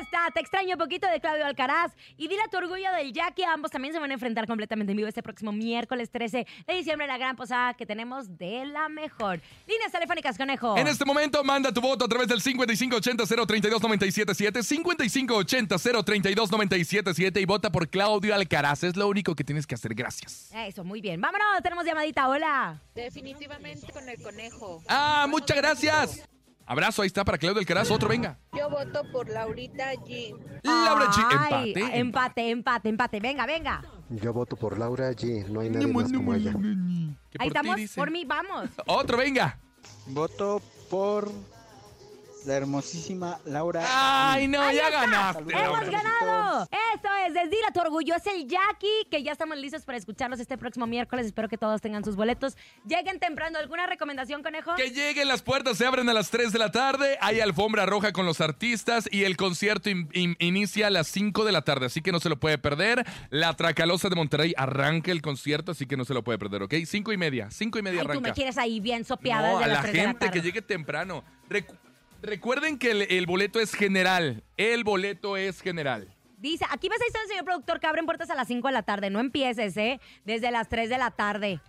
Está, 0.02 0.28
te 0.32 0.40
extraño 0.40 0.74
un 0.74 0.78
poquito 0.78 1.06
de 1.06 1.20
Claudio 1.20 1.46
Alcaraz 1.46 1.92
y 2.16 2.28
dile 2.28 2.42
a 2.42 2.48
tu 2.48 2.56
orgullo 2.56 2.90
del 2.92 3.12
Jackie. 3.12 3.44
Ambos 3.44 3.70
también 3.70 3.94
se 3.94 4.00
van 4.00 4.10
a 4.10 4.14
enfrentar 4.14 4.46
completamente 4.46 4.92
en 4.92 4.96
vivo 4.96 5.08
este 5.08 5.22
próximo 5.22 5.52
miércoles 5.52 6.10
13 6.10 6.46
de 6.66 6.74
diciembre 6.74 7.06
en 7.06 7.12
la 7.12 7.18
gran 7.18 7.36
posada 7.36 7.74
que 7.74 7.86
tenemos 7.86 8.36
de 8.36 8.66
la 8.66 8.88
mejor. 8.88 9.40
Líneas 9.66 9.92
telefónicas, 9.92 10.36
conejo. 10.36 10.76
En 10.76 10.88
este 10.88 11.04
momento, 11.04 11.44
manda 11.44 11.72
tu 11.72 11.80
voto 11.80 12.04
a 12.04 12.08
través 12.08 12.28
del 12.28 12.42
5580-032-977, 12.42 14.62
5580-032-977 15.68 17.40
y 17.40 17.44
vota 17.44 17.70
por 17.70 17.88
Claudio 17.88 18.34
Alcaraz. 18.34 18.84
Es 18.84 18.96
lo 18.96 19.08
único 19.08 19.34
que 19.34 19.44
tienes 19.44 19.66
que 19.66 19.74
hacer. 19.74 19.94
Gracias. 19.94 20.50
Eso, 20.54 20.84
muy 20.84 21.00
bien. 21.00 21.20
Vámonos, 21.20 21.62
tenemos 21.62 21.84
llamadita. 21.84 22.28
Hola. 22.28 22.80
Definitivamente 22.94 23.92
con 23.92 24.08
el 24.08 24.20
conejo. 24.20 24.82
Ah, 24.88 25.26
muchas 25.28 25.56
gracias. 25.56 26.28
Abrazo, 26.66 27.02
ahí 27.02 27.06
está 27.06 27.24
para 27.24 27.38
Claudio 27.38 27.60
Alcaraz. 27.60 27.90
Otro, 27.90 28.08
venga. 28.08 28.38
Yo 28.62 28.70
voto 28.70 29.02
por 29.10 29.28
Laurita 29.28 29.92
G. 29.94 30.36
Laura 30.62 31.06
G. 31.10 31.20
Ay, 31.36 31.72
Empate. 31.72 31.98
empate, 31.98 32.50
empate, 32.50 32.88
empate. 32.90 33.18
Venga, 33.18 33.44
venga. 33.44 33.82
Yo 34.08 34.32
voto 34.32 34.54
por 34.54 34.78
Laura 34.78 35.10
G. 35.10 35.48
No 35.48 35.58
hay 35.62 35.68
nadie 35.68 35.88
más 35.88 36.12
como 36.12 36.32
ella. 36.32 36.52
Que 36.52 37.38
Ahí 37.40 37.48
ti 37.50 37.56
estamos. 37.56 37.74
dice. 37.74 37.98
Por 37.98 38.12
mí, 38.12 38.24
vamos. 38.24 38.70
Otro, 38.86 39.18
venga. 39.18 39.58
Voto 40.06 40.62
por 40.88 41.28
la 42.46 42.54
hermosísima 42.54 43.38
Laura. 43.44 43.82
Ay, 44.32 44.48
no, 44.48 44.70
ya 44.72 44.88
está. 44.88 45.00
ganaste. 45.02 45.42
¡Hemos 45.42 45.52
Laura. 45.52 45.90
ganado! 45.90 46.68
Esto 46.94 47.08
es 47.26 47.34
Desdila 47.34 47.70
tu 47.72 47.80
orgullo. 47.80 48.14
Es 48.16 48.26
el 48.26 48.46
Jackie, 48.48 49.06
que 49.10 49.22
ya 49.22 49.32
estamos 49.32 49.56
listos 49.56 49.84
para 49.84 49.98
escucharlos 49.98 50.40
este 50.40 50.58
próximo 50.58 50.86
miércoles. 50.86 51.26
Espero 51.26 51.48
que 51.48 51.58
todos 51.58 51.80
tengan 51.80 52.04
sus 52.04 52.16
boletos. 52.16 52.56
Lleguen 52.86 53.18
temprano. 53.18 53.58
¿Alguna 53.58 53.86
recomendación, 53.86 54.42
conejo? 54.42 54.74
Que 54.76 54.90
lleguen, 54.90 55.28
las 55.28 55.42
puertas 55.42 55.76
se 55.78 55.86
abren 55.86 56.08
a 56.08 56.12
las 56.12 56.30
3 56.30 56.52
de 56.52 56.58
la 56.58 56.70
tarde, 56.72 57.18
hay 57.20 57.40
alfombra 57.40 57.86
roja 57.86 58.12
con 58.12 58.26
los 58.26 58.40
artistas 58.40 59.08
y 59.10 59.24
el 59.24 59.36
concierto 59.36 59.90
in- 59.90 60.08
in- 60.12 60.36
inicia 60.40 60.88
a 60.88 60.90
las 60.90 61.06
5 61.08 61.44
de 61.44 61.52
la 61.52 61.62
tarde, 61.62 61.86
así 61.86 62.02
que 62.02 62.12
no 62.12 62.20
se 62.20 62.28
lo 62.28 62.38
puede 62.38 62.58
perder. 62.58 63.06
La 63.30 63.54
Tracalosa 63.54 64.08
de 64.08 64.16
Monterrey 64.16 64.54
arranca 64.56 65.10
el 65.12 65.22
concierto, 65.22 65.72
así 65.72 65.86
que 65.86 65.96
no 65.96 66.04
se 66.04 66.14
lo 66.14 66.22
puede 66.22 66.38
perder, 66.38 66.62
¿ok? 66.62 66.74
5 66.86 67.12
y 67.12 67.16
media, 67.16 67.50
5 67.50 67.78
y 67.78 67.82
media 67.82 68.00
Ay, 68.00 68.06
tú 68.06 68.10
arranca. 68.12 68.28
me 68.30 68.34
quieres 68.34 68.58
ahí 68.58 68.80
bien 68.80 69.04
sopeada 69.04 69.52
No, 69.52 69.58
a 69.58 69.66
la 69.66 69.80
3 69.80 69.92
de 69.92 69.98
la 70.02 70.08
gente 70.08 70.30
que 70.30 70.40
llegue 70.40 70.62
temprano. 70.62 71.24
Recu- 71.48 71.76
recuerden 72.22 72.78
que 72.78 72.90
el, 72.92 73.02
el 73.02 73.26
boleto 73.26 73.60
es 73.60 73.74
general, 73.74 74.42
el 74.56 74.84
boleto 74.84 75.36
es 75.36 75.60
general. 75.60 76.14
Dice, 76.38 76.64
aquí 76.70 76.88
me 76.88 76.94
está 76.96 77.04
diciendo 77.04 77.22
el 77.24 77.28
señor 77.28 77.44
productor 77.44 77.78
que 77.80 77.86
abren 77.86 78.04
puertas 78.06 78.28
a 78.30 78.34
las 78.34 78.48
5 78.48 78.66
de 78.66 78.72
la 78.74 78.82
tarde. 78.82 79.10
No 79.10 79.20
empieces, 79.20 79.76
¿eh? 79.76 80.00
Desde 80.24 80.50
las 80.50 80.68
3 80.68 80.88
de 80.88 80.98
la 80.98 81.10
tarde. 81.12 81.60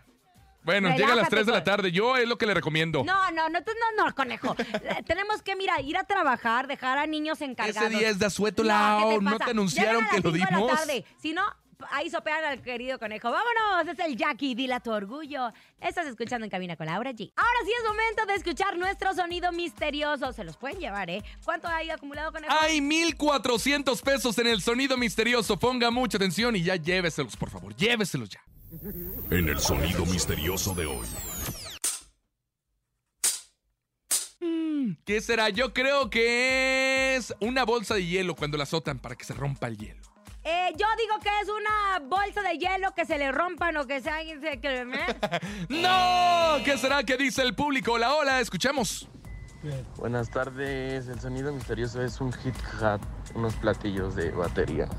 Bueno, 0.64 0.88
llega 0.92 1.12
a 1.14 1.16
las 1.16 1.30
Relájate, 1.30 1.36
3 1.36 1.46
de 1.46 1.52
la 1.52 1.58
co- 1.60 1.64
tarde, 1.66 1.92
yo 1.92 2.16
es 2.18 2.28
lo 2.28 2.38
que 2.38 2.46
le 2.46 2.54
recomiendo. 2.54 3.04
No, 3.04 3.32
no, 3.32 3.50
no, 3.50 3.62
tú- 3.64 3.74
no, 3.98 4.06
no, 4.06 4.16
conejo. 4.16 4.56
Eh, 4.84 5.04
Tenemos 5.06 5.42
que, 5.44 5.56
mira, 5.58 5.80
ir 5.82 5.98
a 5.98 6.06
trabajar, 6.06 6.68
dejar 6.68 6.98
a 6.98 7.06
niños 7.06 7.42
encargados. 7.42 7.90
Ese 7.92 8.00
día 8.00 8.10
es 8.10 8.18
de 8.18 8.26
asueto, 8.26 8.64
No, 8.64 8.70
Lau, 8.70 9.10
¿qué 9.10 9.16
te 9.18 9.22
no 9.24 9.38
te 9.38 9.52
anunciaron 9.52 9.96
Llegan 10.04 10.08
a 10.08 10.10
que 10.10 10.22
lo 10.22 10.34
cinco 10.34 10.46
de 10.46 10.52
la 10.52 10.58
dimos. 10.58 10.72
tarde. 10.80 11.06
Si 11.18 11.34
no, 11.34 11.44
ahí 11.92 12.10
sopean 12.10 12.44
al 12.46 12.62
querido 12.62 13.00
conejo. 13.00 13.32
Vámonos, 13.32 13.94
es 13.94 14.00
el 14.06 14.16
Jackie, 14.16 14.56
dile 14.56 14.76
a 14.76 14.80
tu 14.80 14.92
orgullo. 14.92 15.52
Estás 15.80 16.08
escuchando 16.08 16.46
en 16.46 16.52
Cabina 16.52 16.76
con 16.76 16.86
Laura 16.86 17.12
G. 17.12 17.32
Ahora 17.36 17.60
sí 17.66 17.72
es 17.78 17.88
momento 17.88 18.26
de 18.26 18.36
escuchar 18.36 18.78
nuestro 18.78 19.14
sonido 19.14 19.52
misterioso. 19.52 20.34
Se 20.34 20.44
los 20.44 20.58
pueden 20.58 20.80
llevar, 20.80 21.10
¿eh? 21.10 21.24
¿Cuánto 21.44 21.68
hay 21.68 21.90
acumulado, 21.90 22.32
conejo? 22.32 22.54
Hay 22.54 22.82
1400 22.82 24.02
pesos 24.02 24.38
en 24.38 24.48
el 24.48 24.62
sonido 24.62 24.98
misterioso. 24.98 25.58
Ponga 25.58 25.92
mucha 25.92 26.18
atención 26.18 26.56
y 26.56 26.64
ya 26.64 26.76
lléveselos, 26.76 27.36
por 27.38 27.50
favor. 27.50 27.76
Lléveselos 27.76 28.30
ya. 28.30 28.44
En 29.30 29.50
el 29.50 29.60
sonido 29.60 30.06
misterioso 30.06 30.74
de 30.74 30.86
hoy. 30.86 31.08
¿Qué 35.06 35.22
será? 35.22 35.50
Yo 35.50 35.74
creo 35.74 36.10
que 36.10 37.16
es 37.16 37.34
una 37.40 37.66
bolsa 37.66 37.96
de 37.96 38.06
hielo 38.06 38.36
cuando 38.36 38.58
la 38.58 38.64
azotan 38.64 39.00
para 39.00 39.16
que 39.16 39.26
se 39.26 39.34
rompa 39.34 39.68
el 39.68 39.78
hielo. 39.78 40.13
Eh, 40.46 40.74
yo 40.78 40.86
digo 40.98 41.20
que 41.22 41.30
es 41.42 41.48
una 41.48 42.00
bolsa 42.00 42.42
de 42.42 42.58
hielo 42.58 42.94
que 42.94 43.06
se 43.06 43.18
le 43.18 43.32
rompan 43.32 43.78
o 43.78 43.88
que 43.88 44.02
sea... 44.02 44.18
Que, 44.22 44.82
¿eh? 44.82 44.86
¡No! 45.70 46.64
¿Qué 46.66 46.78
será 46.78 47.04
que 47.04 47.16
dice 47.16 47.42
el 47.44 47.56
público? 47.56 47.94
Hola, 47.94 48.14
hola, 48.14 48.42
escuchemos. 48.42 49.08
Buenas 49.96 50.30
tardes, 50.30 51.08
el 51.08 51.22
sonido 51.22 51.54
misterioso 51.54 52.02
es 52.02 52.20
un 52.20 52.34
hit 52.34 52.56
hat, 52.82 53.02
unos 53.34 53.56
platillos 53.56 54.14
de 54.16 54.32
batería. 54.32 54.90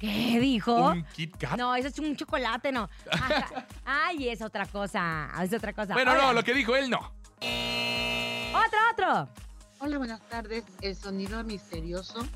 ¿Qué 0.00 0.40
dijo? 0.40 0.88
¿Un 0.88 1.04
Kit 1.14 1.36
Kat? 1.36 1.56
No, 1.56 1.76
eso 1.76 1.86
es 1.86 1.96
un 2.00 2.16
chocolate, 2.16 2.72
no. 2.72 2.88
Ajá. 3.08 3.64
Ay, 3.84 4.30
es 4.30 4.42
otra 4.42 4.66
cosa. 4.66 5.30
Es 5.40 5.52
otra 5.52 5.72
cosa. 5.72 5.94
Bueno, 5.94 6.10
Hola. 6.10 6.22
no, 6.22 6.32
lo 6.32 6.42
que 6.42 6.52
dijo 6.52 6.74
él 6.74 6.90
no. 6.90 6.98
Otro, 7.38 8.78
otro. 8.90 9.28
Hola, 9.78 9.98
buenas 9.98 10.20
tardes. 10.28 10.64
El 10.80 10.96
sonido 10.96 11.44
misterioso 11.44 12.26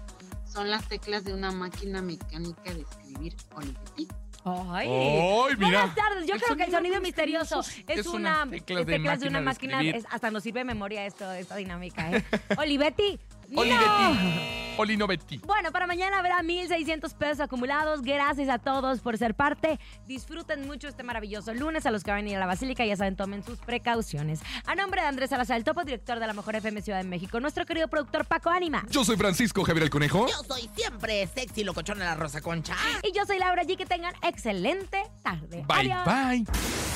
son 0.57 0.71
las 0.71 0.89
teclas 0.89 1.23
de 1.23 1.35
una 1.35 1.53
máquina 1.53 2.01
mecánica 2.01 2.73
de 2.73 2.81
escribir 2.81 3.37
Olivetti. 3.55 4.09
Ay, 4.43 4.89
Ay, 4.89 5.57
mira. 5.57 5.81
Buenas 5.81 5.95
tardes. 5.95 6.27
Yo 6.27 6.37
creo 6.37 6.57
que 6.57 6.63
el 6.65 6.71
sonido 6.71 6.95
sonido 6.95 7.01
misterioso 7.03 7.61
es, 7.61 7.83
es 7.89 8.07
una 8.07 8.47
teclas 8.49 8.87
de 8.87 8.93
teclas 8.95 9.21
de 9.21 9.29
una 9.29 9.41
máquina 9.41 9.41
de 9.41 9.45
máquina. 9.45 9.77
escribir. 9.81 9.97
es- 9.97 10.07
hasta 10.11 10.31
nos 10.31 10.43
sirve 10.43 10.61
de 10.61 10.65
memoria 10.65 11.05
esto, 11.05 11.31
esta 11.33 11.57
dinámica, 11.57 12.11
¿eh? 12.11 12.25
Olivetti. 12.59 13.19
¡No! 13.49 13.61
Olivetti. 13.63 14.57
Olinovetti. 14.79 15.39
Bueno, 15.39 15.73
para 15.73 15.87
mañana 15.87 16.19
habrá 16.19 16.43
1,600 16.43 17.15
pesos 17.15 17.41
acumulados. 17.41 18.03
Gracias 18.03 18.49
a 18.49 18.59
todos 18.59 19.01
por 19.01 19.17
ser 19.17 19.35
parte. 19.35 19.79
Disfruten 20.07 20.67
mucho 20.67 20.89
este 20.89 21.03
maravilloso 21.03 21.55
lunes. 21.55 21.87
A 21.87 21.91
los 21.91 22.05
que 22.05 22.11
van 22.11 22.27
a 22.27 22.29
ir 22.29 22.37
a 22.37 22.41
la 22.41 22.47
Basílica, 22.47 22.85
ya 22.85 22.95
saben, 22.97 23.17
tomen 23.17 23.43
sus 23.43 23.59
precauciones. 23.59 24.41
A 24.67 24.75
nombre 24.75 25.01
de 25.01 25.09
Andrés 25.09 25.31
Salazar, 25.31 25.57
el 25.57 25.65
topo 25.65 25.83
director 25.85 26.19
de 26.21 26.27
la 26.27 26.35
Mejor 26.35 26.57
FM 26.57 26.83
Ciudad 26.83 26.99
de 27.03 27.09
México, 27.09 27.41
nuestro 27.41 27.65
querido 27.65 27.89
productor 27.89 28.27
Paco 28.27 28.51
Ánima. 28.51 28.85
Yo 28.91 29.05
soy 29.05 29.17
Francisco 29.17 29.65
Javier 29.65 29.85
el 29.85 29.91
Conejo. 29.91 30.27
Yo 30.27 30.43
soy 30.47 30.69
siempre 30.77 31.27
sexy 31.27 31.65
locochona 31.65 32.05
la 32.05 32.15
Rosa 32.15 32.41
Concha. 32.43 32.77
Y 33.03 33.13
yo 33.17 33.25
soy 33.25 33.39
Laura 33.39 33.63
G. 33.63 33.77
Que 33.77 33.87
tengan 33.87 34.15
excelente 34.23 35.03
tarde. 35.23 35.65
Bye, 35.67 35.93
Adiós. 35.93 36.45
bye. 36.45 36.96